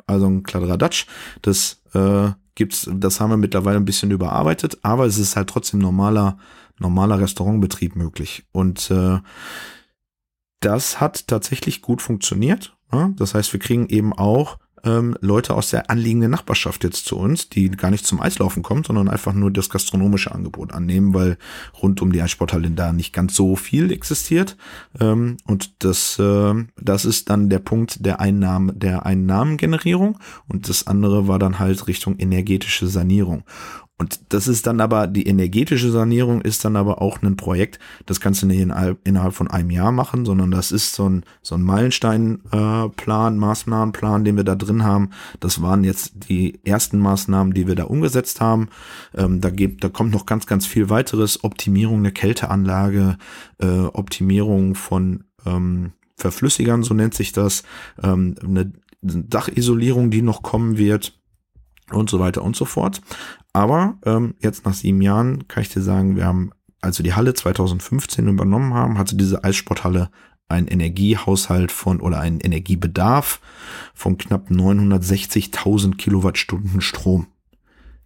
[0.07, 1.07] also ein Kladderadatsch.
[1.43, 5.81] Das äh, gibt's, das haben wir mittlerweile ein bisschen überarbeitet, aber es ist halt trotzdem
[5.81, 6.39] normaler,
[6.79, 8.47] normaler Restaurantbetrieb möglich.
[8.53, 9.19] Und äh,
[10.61, 12.77] das hat tatsächlich gut funktioniert.
[12.93, 13.11] Ja?
[13.17, 17.49] Das heißt, wir kriegen eben auch ähm, Leute aus der anliegenden Nachbarschaft jetzt zu uns,
[17.49, 21.39] die gar nicht zum Eislaufen kommen, sondern einfach nur das gastronomische Angebot annehmen, weil
[21.83, 24.57] rund um die Eissporthalle da nicht ganz so viel existiert.
[25.01, 30.19] Ähm, und das, äh, das ist dann der Punkt der Einnahmen, der Einnahmengenerierung.
[30.49, 33.45] Und das andere war dann halt Richtung energetische Sanierung.
[33.97, 38.21] Und das ist dann aber, die energetische Sanierung ist dann aber auch ein Projekt, das
[38.21, 41.63] kannst du nicht innerhalb von einem Jahr machen, sondern das ist so ein, so ein
[41.63, 45.11] Meilensteinplan, äh, Maßnahmenplan, den wir da drin haben.
[45.39, 48.69] Das waren jetzt die ersten Maßnahmen, die wir da umgesetzt haben.
[49.15, 51.45] Ähm, da, gibt, da kommt noch ganz, ganz viel weiteres.
[51.45, 53.17] Optimierung der Kälteanlage,
[53.59, 57.63] äh, Optimierung von ähm, Verflüssigern, so nennt sich das,
[58.03, 61.17] ähm, eine Dachisolierung, die noch kommen wird
[61.91, 63.01] und so weiter und so fort.
[63.53, 66.53] Aber ähm, jetzt nach sieben Jahren kann ich dir sagen, wir haben
[66.85, 70.11] als wir die Halle 2015 übernommen haben, hatte diese Eissporthalle
[70.49, 73.41] einen Energiehaushalt von oder einen Energiebedarf
[73.95, 77.29] von knapp 960.000 Kilowattstunden Strom.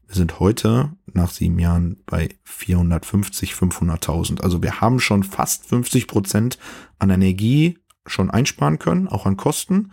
[0.06, 4.40] Wir sind heute nach sieben Jahren bei 450, 500.000.
[4.42, 6.58] Also wir haben schon fast 50 Prozent
[6.98, 9.90] an Energie schon einsparen können, auch an Kosten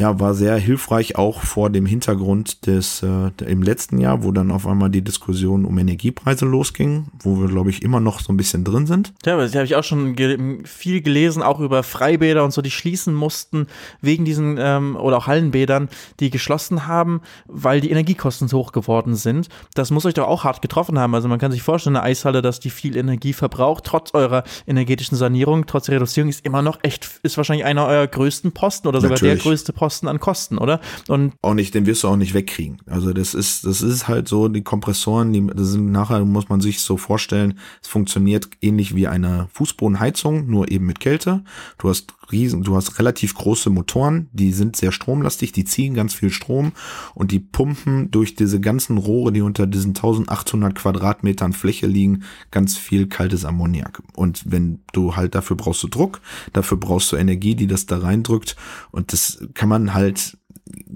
[0.00, 4.52] ja, war sehr hilfreich auch vor dem Hintergrund des äh, im letzten Jahr, wo dann
[4.52, 8.36] auf einmal die Diskussion um Energiepreise losging, wo wir glaube ich immer noch so ein
[8.36, 9.12] bisschen drin sind.
[9.26, 12.70] Ja, das habe ich auch schon ge viel gelesen, auch über Freibäder und so, die
[12.70, 13.66] schließen mussten
[14.00, 15.88] wegen diesen ähm, oder auch Hallenbädern,
[16.20, 19.48] die geschlossen haben, weil die Energiekosten so hoch geworden sind.
[19.74, 21.16] Das muss euch doch auch hart getroffen haben.
[21.16, 25.16] Also man kann sich vorstellen, eine Eishalle, dass die viel Energie verbraucht, trotz eurer energetischen
[25.16, 29.00] Sanierung, trotz der Reduzierung, ist immer noch echt, ist wahrscheinlich einer eurer größten Posten oder
[29.00, 29.42] sogar Natürlich.
[29.42, 30.82] der größte Posten Kosten an Kosten, oder?
[31.08, 32.76] Und auch nicht, den wirst du auch nicht wegkriegen.
[32.84, 36.60] Also das ist, das ist halt so, die Kompressoren, die das sind nachher, muss man
[36.60, 41.42] sich so vorstellen, es funktioniert ähnlich wie eine Fußbodenheizung, nur eben mit Kälte.
[41.78, 46.14] Du hast riesen, du hast relativ große Motoren, die sind sehr stromlastig, die ziehen ganz
[46.14, 46.72] viel Strom
[47.14, 52.76] und die pumpen durch diese ganzen Rohre, die unter diesen 1800 Quadratmetern Fläche liegen, ganz
[52.76, 54.02] viel kaltes Ammoniak.
[54.14, 56.20] Und wenn du halt dafür brauchst du Druck,
[56.52, 58.56] dafür brauchst du Energie, die das da reindrückt
[58.90, 60.36] und das kann man halt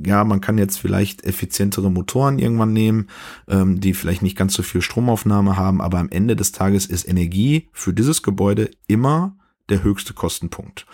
[0.05, 3.09] ja, man kann jetzt vielleicht effizientere Motoren irgendwann nehmen,
[3.49, 7.09] ähm, die vielleicht nicht ganz so viel Stromaufnahme haben, aber am Ende des Tages ist
[7.09, 9.37] Energie für dieses Gebäude immer
[9.69, 10.87] der höchste Kostenpunkt.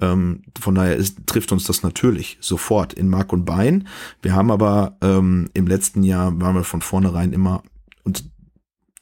[0.00, 3.88] Ähm, von daher ist, trifft uns das natürlich sofort in Mark und Bein.
[4.22, 7.62] Wir haben aber ähm, im letzten Jahr waren wir von vornherein immer
[8.02, 8.24] und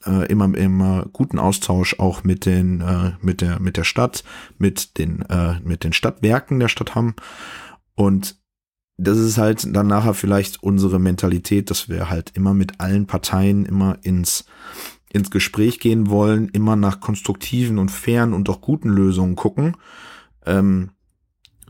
[0.05, 4.23] äh, immer immer guten Austausch auch mit den äh, mit der mit der Stadt,
[4.57, 7.15] mit den äh, mit den Stadtwerken der Stadt Hamm
[7.95, 8.37] und
[8.97, 13.65] das ist halt dann nachher vielleicht unsere Mentalität, dass wir halt immer mit allen Parteien
[13.65, 14.45] immer ins
[15.13, 19.77] ins Gespräch gehen wollen, immer nach konstruktiven und fairen und auch guten Lösungen gucken.
[20.45, 20.89] Ähm,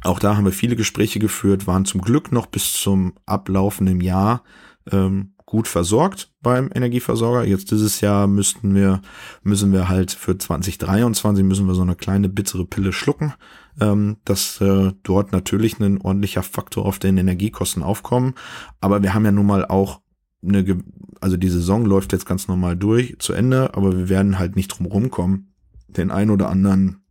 [0.01, 4.43] auch da haben wir viele Gespräche geführt, waren zum Glück noch bis zum ablaufenden Jahr
[4.91, 7.45] ähm, gut versorgt beim Energieversorger.
[7.45, 9.01] Jetzt dieses Jahr müssten wir,
[9.43, 13.34] müssen wir halt für 2023 müssen wir so eine kleine bittere Pille schlucken,
[13.79, 18.34] ähm, dass äh, dort natürlich ein ordentlicher Faktor auf den Energiekosten aufkommen.
[18.82, 20.01] Aber wir haben ja nun mal auch
[20.45, 20.79] eine,
[21.21, 24.69] also die Saison läuft jetzt ganz normal durch, zu Ende, aber wir werden halt nicht
[24.69, 25.53] drum rumkommen,
[25.88, 27.03] den ein oder anderen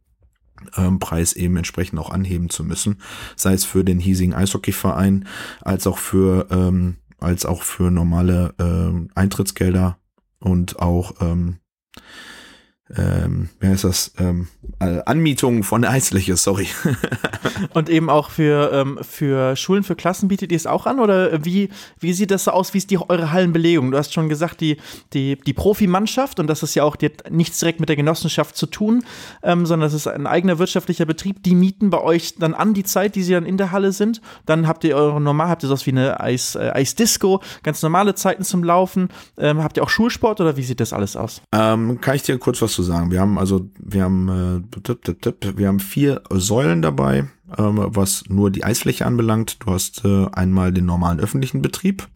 [0.76, 2.98] ähm, Preis eben entsprechend auch anheben zu müssen,
[3.36, 5.26] sei es für den hiesigen Eishockeyverein,
[5.60, 9.98] als auch für, ähm, als auch für normale ähm, Eintrittsgelder
[10.38, 11.58] und auch ähm,
[12.96, 16.68] ähm, wie heißt das, ähm, Anmietung von Eisfläche, sorry.
[17.74, 20.98] und eben auch für, ähm, für Schulen, für Klassen bietet ihr es auch an?
[20.98, 21.68] Oder wie,
[22.00, 22.74] wie sieht das so aus?
[22.74, 23.90] Wie ist die, eure Hallenbelegung?
[23.90, 24.76] Du hast schon gesagt, die,
[25.12, 28.56] die, die Profimannschaft, und das ist ja auch die hat nichts direkt mit der Genossenschaft
[28.56, 29.04] zu tun,
[29.42, 31.42] ähm, sondern das ist ein eigener wirtschaftlicher Betrieb.
[31.42, 34.20] Die mieten bei euch dann an die Zeit, die sie dann in der Halle sind.
[34.46, 38.14] Dann habt ihr eure normal, habt ihr sowas wie eine Eis, äh, Eisdisco, ganz normale
[38.14, 39.08] Zeiten zum Laufen.
[39.38, 41.42] Ähm, habt ihr auch Schulsport oder wie sieht das alles aus?
[41.52, 43.10] Ähm, kann ich dir kurz was zu sagen?
[43.10, 48.64] Wir haben also, wir haben, äh, wir haben vier Säulen dabei, ähm, was nur die
[48.64, 49.58] Eisfläche anbelangt.
[49.64, 52.08] Du hast äh, einmal den normalen öffentlichen Betrieb,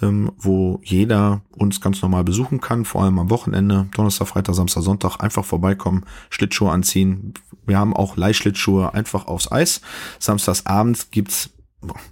[0.00, 4.82] ähm, wo jeder uns ganz normal besuchen kann, vor allem am Wochenende, Donnerstag, Freitag, Samstag,
[4.82, 7.34] Sonntag, einfach vorbeikommen, Schlittschuhe anziehen.
[7.66, 9.80] Wir haben auch Leihschlittschuhe einfach aufs Eis.
[10.18, 11.50] Samstags abends gibt's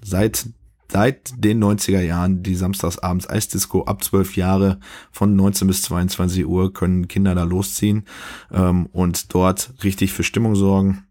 [0.02, 0.46] seit
[0.90, 4.80] seit den 90er Jahren die samstagsabends Eisdisco ab 12 Jahre
[5.12, 8.04] von 19 bis 22 Uhr können Kinder da losziehen
[8.52, 11.04] ähm, und dort richtig für Stimmung sorgen.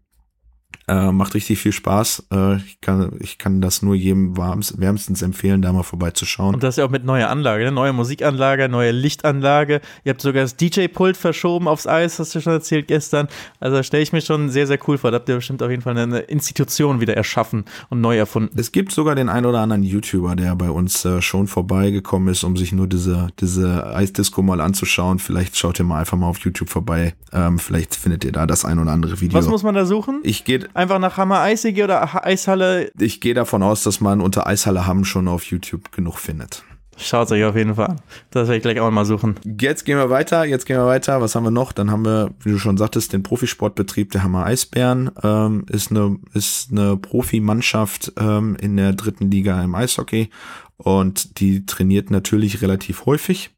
[0.90, 2.24] Äh, macht richtig viel Spaß.
[2.32, 6.54] Äh, ich, kann, ich kann das nur jedem warmst, wärmstens empfehlen, da mal vorbeizuschauen.
[6.54, 7.70] Und das ja auch mit neuer Anlage, ne?
[7.70, 9.82] neue Musikanlage, neue Lichtanlage.
[10.02, 13.28] Ihr habt sogar das DJ-Pult verschoben aufs Eis, hast du schon erzählt gestern.
[13.60, 15.12] Also stelle ich mir schon sehr, sehr cool vor.
[15.12, 18.58] Da habt ihr bestimmt auf jeden Fall eine Institution wieder erschaffen und neu erfunden.
[18.58, 22.42] Es gibt sogar den ein oder anderen YouTuber, der bei uns äh, schon vorbeigekommen ist,
[22.42, 25.20] um sich nur diese, diese Eisdisco mal anzuschauen.
[25.20, 27.14] Vielleicht schaut ihr mal einfach mal auf YouTube vorbei.
[27.32, 29.38] Ähm, vielleicht findet ihr da das ein oder andere Video.
[29.38, 30.18] Was muss man da suchen?
[30.24, 32.90] Ich gehe einfach nach Hammer Eisige oder Eishalle?
[32.98, 36.64] Ich gehe davon aus, dass man unter Eishalle Hamm schon auf YouTube genug findet.
[36.96, 38.00] Schaut es euch auf jeden Fall an.
[38.30, 39.36] Das werde ich gleich auch mal suchen.
[39.58, 40.44] Jetzt gehen wir weiter.
[40.44, 41.20] Jetzt gehen wir weiter.
[41.22, 41.72] Was haben wir noch?
[41.72, 45.10] Dann haben wir, wie du schon sagtest, den Profisportbetrieb der Hammer Eisbären.
[45.22, 50.28] Ähm, ist eine, ist eine Profimannschaft ähm, in der dritten Liga im Eishockey.
[50.76, 53.50] Und die trainiert natürlich relativ häufig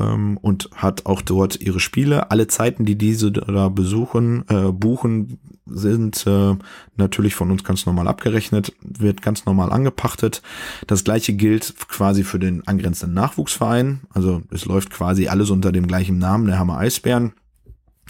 [0.00, 2.30] ähm, und hat auch dort ihre Spiele.
[2.30, 6.56] Alle Zeiten, die diese da besuchen, äh, buchen, sind äh,
[6.96, 10.42] natürlich von uns ganz normal abgerechnet, wird ganz normal angepachtet.
[10.86, 14.00] Das gleiche gilt quasi für den angrenzenden Nachwuchsverein.
[14.10, 17.32] Also es läuft quasi alles unter dem gleichen Namen, der Hammer Eisbären.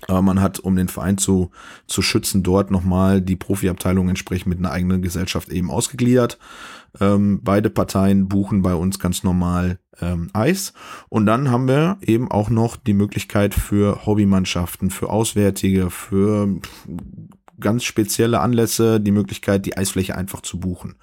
[0.07, 1.51] Aber man hat, um den Verein zu,
[1.87, 6.39] zu schützen, dort nochmal die Profiabteilung entsprechend mit einer eigenen Gesellschaft eben ausgegliedert.
[7.01, 10.73] Ähm, beide Parteien buchen bei uns ganz normal ähm, Eis.
[11.09, 16.61] Und dann haben wir eben auch noch die Möglichkeit für Hobbymannschaften, für Auswärtige, für
[17.61, 20.97] ganz spezielle Anlässe die Möglichkeit, die Eisfläche einfach zu buchen.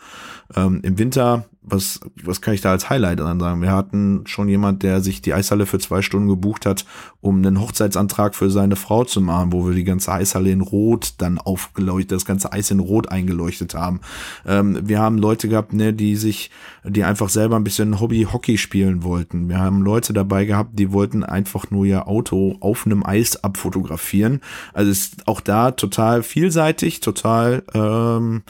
[0.56, 3.62] Ähm, Im Winter was, was kann ich da als Highlight dann sagen?
[3.62, 6.86] Wir hatten schon jemand, der sich die Eishalle für zwei Stunden gebucht hat,
[7.22, 11.14] um einen Hochzeitsantrag für seine Frau zu machen, wo wir die ganze Eishalle in Rot
[11.20, 14.02] dann aufgeleuchtet, das ganze Eis in Rot eingeleuchtet haben.
[14.48, 16.50] Ähm, wir haben Leute gehabt, ne, die sich,
[16.84, 19.48] die einfach selber ein bisschen Hobby-Hockey spielen wollten.
[19.48, 24.42] Wir haben Leute dabei gehabt, die wollten einfach nur ihr Auto auf einem Eis abfotografieren.
[24.74, 28.42] Also ist auch da total vielseitig, total ähm,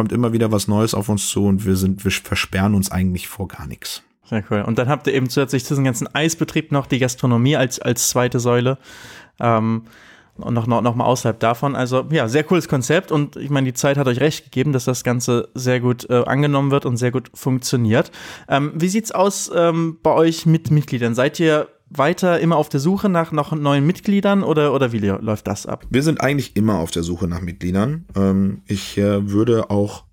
[0.00, 3.28] kommt immer wieder was Neues auf uns zu und wir sind, wir versperren uns eigentlich
[3.28, 4.02] vor gar nichts.
[4.24, 4.62] Sehr cool.
[4.62, 8.08] Und dann habt ihr eben zusätzlich zu diesem ganzen Eisbetrieb noch die Gastronomie als, als
[8.08, 8.78] zweite Säule.
[9.40, 9.82] Ähm,
[10.38, 11.76] und noch, noch, noch mal außerhalb davon.
[11.76, 14.86] Also ja, sehr cooles Konzept und ich meine, die Zeit hat euch recht gegeben, dass
[14.86, 18.10] das Ganze sehr gut äh, angenommen wird und sehr gut funktioniert.
[18.48, 21.14] Ähm, wie sieht's aus ähm, bei euch mit Mitgliedern?
[21.14, 25.46] Seid ihr weiter immer auf der Suche nach noch neuen Mitgliedern oder, oder wie läuft
[25.48, 25.86] das ab?
[25.90, 28.06] Wir sind eigentlich immer auf der Suche nach Mitgliedern.
[28.16, 30.04] Ähm, ich äh, würde auch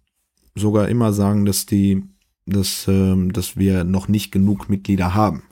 [0.55, 2.03] sogar immer sagen, dass die,
[2.45, 5.43] dass, ähm, dass wir noch nicht genug Mitglieder haben.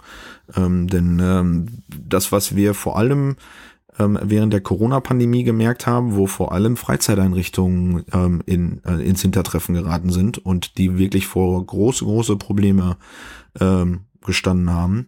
[0.56, 3.36] Ähm, denn ähm, das, was wir vor allem
[4.00, 9.76] ähm, während der Corona-Pandemie gemerkt haben, wo vor allem Freizeiteinrichtungen ähm, in, äh, ins Hintertreffen
[9.76, 12.98] geraten sind und die wirklich vor große, große Probleme
[13.60, 15.08] ähm, gestanden haben,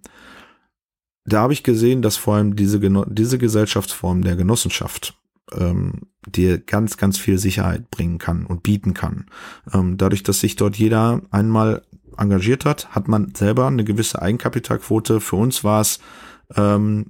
[1.28, 5.14] da habe ich gesehen, dass vor allem diese, diese Gesellschaftsform der Genossenschaft
[5.52, 9.26] ähm, dir ganz, ganz viel Sicherheit bringen kann und bieten kann.
[9.74, 11.84] Ähm, dadurch, dass sich dort jeder einmal
[12.18, 15.20] engagiert hat, hat man selber eine gewisse Eigenkapitalquote.
[15.20, 16.00] Für uns war es
[16.56, 17.08] ähm,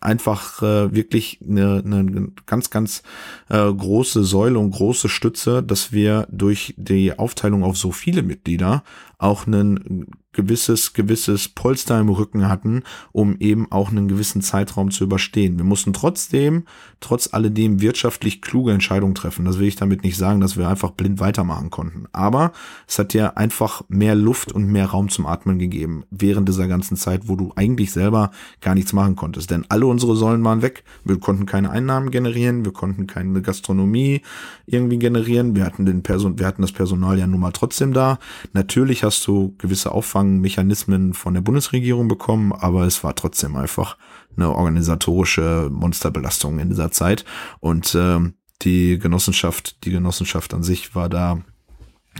[0.00, 3.02] einfach äh, wirklich eine, eine ganz, ganz
[3.48, 8.84] äh, große Säule und große Stütze, dass wir durch die Aufteilung auf so viele Mitglieder
[9.18, 10.06] auch einen
[10.38, 15.58] gewisses, gewisses Polster im Rücken hatten, um eben auch einen gewissen Zeitraum zu überstehen.
[15.58, 16.62] Wir mussten trotzdem,
[17.00, 19.44] trotz alledem wirtschaftlich kluge Entscheidungen treffen.
[19.44, 22.04] Das will ich damit nicht sagen, dass wir einfach blind weitermachen konnten.
[22.12, 22.52] Aber
[22.86, 26.96] es hat ja einfach mehr Luft und mehr Raum zum Atmen gegeben während dieser ganzen
[26.96, 28.30] Zeit, wo du eigentlich selber
[28.60, 29.50] gar nichts machen konntest.
[29.50, 30.84] Denn alle unsere Säulen waren weg.
[31.04, 34.22] Wir konnten keine Einnahmen generieren, wir konnten keine Gastronomie
[34.66, 35.56] irgendwie generieren.
[35.56, 38.20] Wir hatten den Person, wir hatten das Personal ja nun mal trotzdem da.
[38.52, 39.90] Natürlich hast du gewisse
[40.28, 43.96] Auffangmechanismen von der Bundesregierung bekommen, aber es war trotzdem einfach
[44.36, 47.24] eine organisatorische Monsterbelastung in dieser Zeit.
[47.60, 51.40] Und ähm, die Genossenschaft, die Genossenschaft an sich war da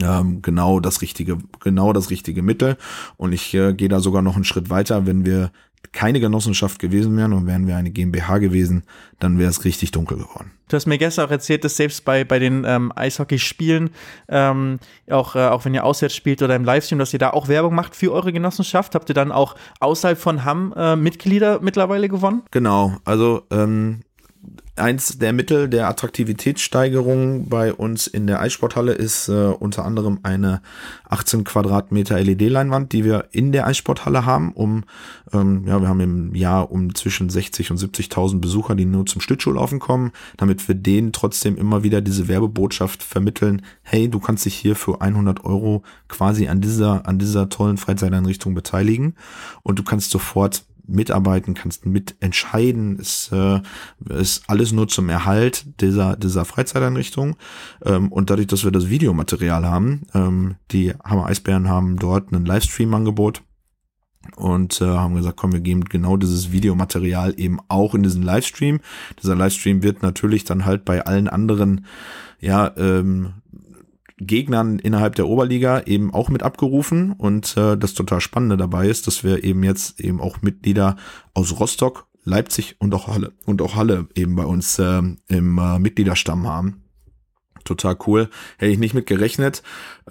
[0.01, 2.77] ähm, genau das richtige, genau das richtige Mittel.
[3.17, 5.53] Und ich äh, gehe da sogar noch einen Schritt weiter, wenn wir
[5.93, 8.85] keine Genossenschaft gewesen wären und wären wir eine GmbH gewesen,
[9.19, 10.53] dann wäre es richtig dunkel geworden.
[10.69, 13.91] Du hast mir gestern auch erzählt, dass selbst bei, bei den ähm, Eishockeyspielen,
[14.29, 14.79] ähm,
[15.11, 17.75] auch, äh, auch wenn ihr auswärts spielt oder im Livestream, dass ihr da auch Werbung
[17.75, 18.95] macht für eure Genossenschaft.
[18.95, 22.43] Habt ihr dann auch außerhalb von Hamm äh, Mitglieder mittlerweile gewonnen?
[22.51, 24.01] Genau, also ähm,
[24.79, 30.61] eins der Mittel der Attraktivitätssteigerung bei uns in der Eissporthalle ist äh, unter anderem eine
[31.09, 34.85] 18 Quadratmeter LED-Leinwand, die wir in der Eissporthalle haben, um,
[35.33, 39.21] ähm, ja, wir haben im Jahr um zwischen 60 und 70.000 Besucher, die nur zum
[39.21, 44.55] Schlittschuhlaufen kommen, damit wir denen trotzdem immer wieder diese Werbebotschaft vermitteln, hey, du kannst dich
[44.55, 49.15] hier für 100 Euro quasi an dieser, an dieser tollen Freizeiteinrichtung beteiligen
[49.63, 52.99] und du kannst sofort mitarbeiten, kannst mitentscheiden.
[52.99, 53.61] Es äh,
[54.09, 57.37] ist alles nur zum Erhalt dieser, dieser Freizeiteinrichtung.
[57.85, 62.45] Ähm, und dadurch, dass wir das Videomaterial haben, ähm, die Hammer Eisbären haben dort ein
[62.45, 63.43] Livestream-Angebot
[64.37, 68.81] und äh, haben gesagt, komm, wir geben genau dieses Videomaterial eben auch in diesen Livestream.
[69.23, 71.87] Dieser Livestream wird natürlich dann halt bei allen anderen
[72.41, 73.35] ja ähm,
[74.19, 77.13] Gegnern innerhalb der Oberliga eben auch mit abgerufen.
[77.13, 80.97] Und äh, das total Spannende dabei ist, dass wir eben jetzt eben auch Mitglieder
[81.35, 84.99] aus Rostock, Leipzig und auch Halle und auch Halle eben bei uns äh,
[85.29, 86.83] im äh, Mitgliederstamm haben.
[87.65, 88.31] Total cool.
[88.57, 89.63] Hätte ich nicht mit gerechnet,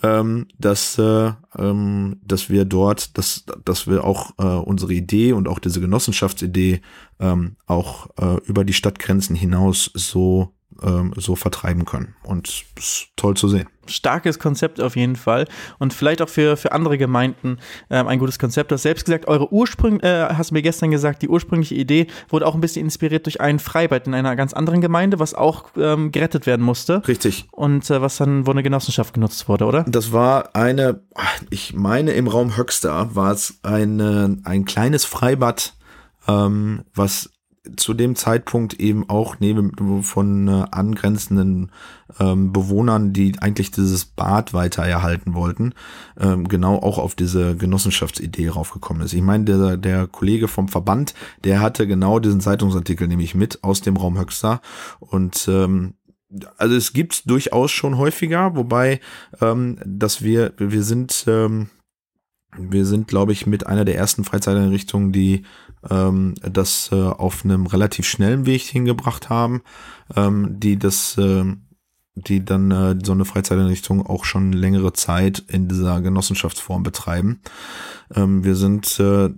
[0.03, 5.47] ähm, dass, äh, ähm, dass wir dort, dass, dass wir auch äh, unsere Idee und
[5.47, 6.81] auch diese Genossenschaftsidee
[7.19, 12.15] ähm, auch äh, über die Stadtgrenzen hinaus so ähm, so vertreiben können.
[12.23, 13.67] Und ist toll zu sehen.
[13.91, 15.45] Starkes Konzept auf jeden Fall.
[15.79, 17.57] Und vielleicht auch für, für andere Gemeinden
[17.89, 18.71] ähm, ein gutes Konzept.
[18.71, 22.07] Du hast selbst gesagt, eure Ursprung, äh, hast du mir gestern gesagt, die ursprüngliche Idee
[22.29, 25.65] wurde auch ein bisschen inspiriert durch ein Freibad in einer ganz anderen Gemeinde, was auch
[25.77, 27.07] ähm, gerettet werden musste.
[27.07, 27.47] Richtig.
[27.51, 29.83] Und äh, was dann, wo eine Genossenschaft genutzt wurde, oder?
[29.87, 31.01] Das war eine,
[31.49, 35.73] ich meine, im Raum Höxter war es eine, ein kleines Freibad,
[36.27, 37.29] ähm, was
[37.75, 41.71] zu dem Zeitpunkt eben auch neben von äh, angrenzenden
[42.19, 45.73] ähm, Bewohnern, die eigentlich dieses Bad weiter erhalten wollten,
[46.19, 49.13] ähm, genau auch auf diese Genossenschaftsidee raufgekommen ist.
[49.13, 51.13] Ich meine, der, der Kollege vom Verband,
[51.43, 54.61] der hatte genau diesen Zeitungsartikel nämlich mit aus dem Raum Höxter
[54.99, 55.93] und ähm,
[56.57, 58.99] also es gibt's durchaus schon häufiger, wobei,
[59.41, 61.69] ähm, dass wir, wir sind, ähm,
[62.55, 65.43] wir sind, glaube ich, mit einer der ersten Freizeiteinrichtungen, die
[65.89, 69.61] ähm, das äh, auf einem relativ schnellen Weg hingebracht haben,
[70.15, 71.45] ähm, die das, äh,
[72.15, 77.41] die dann äh, so eine Freizeiteinrichtung auch schon längere Zeit in dieser Genossenschaftsform betreiben.
[78.15, 79.29] Ähm, wir sind äh,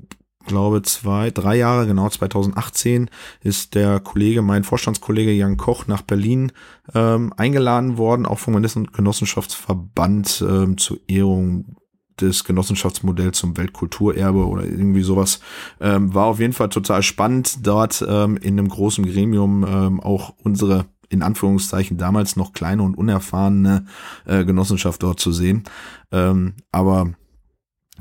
[0.45, 3.09] glaube zwei, drei Jahre, genau 2018,
[3.41, 6.51] ist der Kollege, mein Vorstandskollege Jan Koch nach Berlin
[6.93, 11.75] ähm, eingeladen worden, auch vom Genossenschaftsverband ähm, zur Ehrung
[12.21, 15.39] des Genossenschaftsmodells zum Weltkulturerbe oder irgendwie sowas.
[15.79, 20.33] Ähm, war auf jeden Fall total spannend, dort ähm, in einem großen Gremium ähm, auch
[20.43, 23.85] unsere in Anführungszeichen damals noch kleine und unerfahrene
[24.25, 25.63] äh, Genossenschaft dort zu sehen.
[26.11, 27.11] Ähm, aber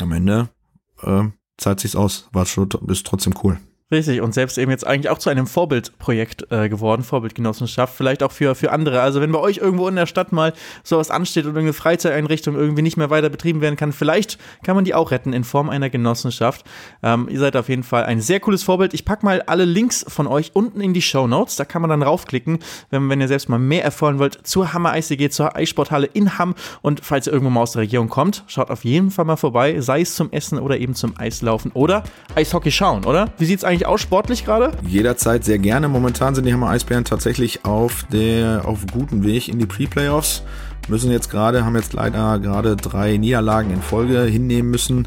[0.00, 0.50] am Ende
[1.02, 1.24] äh,
[1.56, 2.28] zahlt sich's aus.
[2.32, 3.58] War schon, ist trotzdem cool.
[3.90, 8.32] Richtig, und selbst eben jetzt eigentlich auch zu einem Vorbildprojekt äh, geworden, Vorbildgenossenschaft, vielleicht auch
[8.32, 9.00] für, für andere.
[9.00, 10.52] Also wenn bei euch irgendwo in der Stadt mal
[10.84, 14.84] sowas ansteht und irgendeine Freizeiteinrichtung irgendwie nicht mehr weiter betrieben werden kann, vielleicht kann man
[14.84, 16.66] die auch retten in Form einer Genossenschaft.
[17.02, 18.92] Ähm, ihr seid auf jeden Fall ein sehr cooles Vorbild.
[18.92, 21.56] Ich packe mal alle Links von euch unten in die Show Notes.
[21.56, 22.58] Da kann man dann raufklicken,
[22.90, 26.54] wenn, wenn ihr selbst mal mehr erfahren wollt zur Hammer ICG, zur Eissporthalle in Hamm.
[26.82, 29.80] Und falls ihr irgendwo mal aus der Region kommt, schaut auf jeden Fall mal vorbei,
[29.80, 33.32] sei es zum Essen oder eben zum Eislaufen oder Eishockey schauen, oder?
[33.38, 34.72] Wie sieht's eigentlich eigentlich auch sportlich gerade?
[34.84, 35.88] Jederzeit sehr gerne.
[35.88, 40.42] Momentan sind die Hammer Eisbären tatsächlich auf der auf gutem Weg in die Pre-Playoffs.
[40.88, 45.06] Müssen jetzt gerade, haben jetzt leider gerade drei Niederlagen in Folge hinnehmen müssen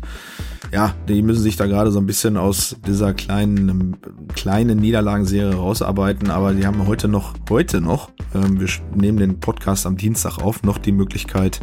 [0.72, 3.98] ja, die müssen sich da gerade so ein bisschen aus dieser kleinen,
[4.34, 9.86] kleinen Niederlagenserie rausarbeiten, aber die haben heute noch, heute noch, ähm, wir nehmen den Podcast
[9.86, 11.60] am Dienstag auf, noch die Möglichkeit,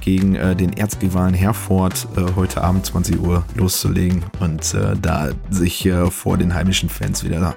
[0.00, 5.84] gegen äh, den Erzrivalen Herford äh, heute Abend 20 Uhr loszulegen und äh, da sich
[5.84, 7.56] äh, vor den heimischen Fans wieder,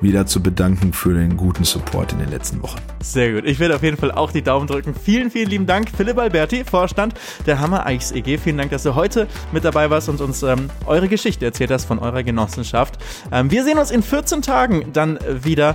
[0.00, 2.78] wieder zu bedanken für den guten Support in den letzten Wochen.
[3.02, 3.44] Sehr gut.
[3.44, 4.94] Ich werde auf jeden Fall auch die Daumen drücken.
[4.94, 7.14] Vielen, vielen lieben Dank, Philipp Alberti, Vorstand
[7.46, 8.38] der Hammer Eichs EG.
[8.38, 11.70] Vielen Dank, dass du heute mit dabei warst und uns uns ähm, eure Geschichte erzählt
[11.70, 12.98] hast von eurer Genossenschaft.
[13.32, 15.74] Ähm, wir sehen uns in 14 Tagen dann wieder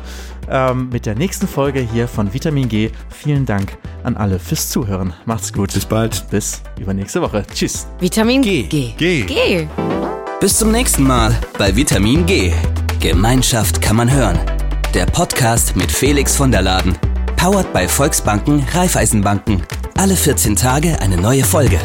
[0.49, 2.91] ähm, mit der nächsten Folge hier von Vitamin G.
[3.09, 5.13] Vielen Dank an alle fürs Zuhören.
[5.25, 5.73] Macht's gut.
[5.73, 6.25] Bis bald.
[6.29, 7.43] Bis übernächste Woche.
[7.53, 7.87] Tschüss.
[7.99, 8.63] Vitamin G.
[8.63, 8.93] G.
[8.97, 9.23] G.
[9.23, 9.67] G.
[10.39, 12.53] Bis zum nächsten Mal bei Vitamin G.
[12.99, 14.39] Gemeinschaft kann man hören.
[14.93, 16.97] Der Podcast mit Felix von der Laden.
[17.35, 19.63] Powered bei Volksbanken, Raiffeisenbanken.
[19.97, 21.79] Alle 14 Tage eine neue Folge.